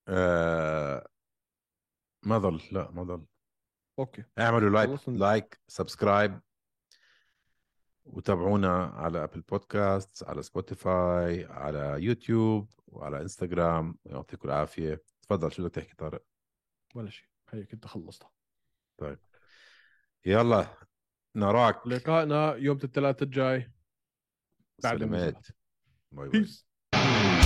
[0.08, 1.08] آه
[2.22, 3.26] ما ضل لا ما ضل.
[3.98, 4.24] okay.
[4.38, 5.08] اعملوا like.
[5.08, 6.40] like subscribe
[8.04, 15.02] وتابعونا على Apple Podcast على Spotify على يوتيوب وعلى انستغرام يعطيكم العافية.
[15.22, 16.24] تفضل شو بدك تحكي طارق؟
[16.94, 18.30] ولا شيء هيك أنت خلصتها.
[20.26, 20.66] يلا
[21.36, 21.86] نراك.
[21.86, 23.72] لقائنا يوم الثلاثاء الجاي.
[24.82, 25.34] بعد سلامات.
[25.34, 25.42] النزال.
[26.12, 26.30] bye.
[26.30, 27.39] bye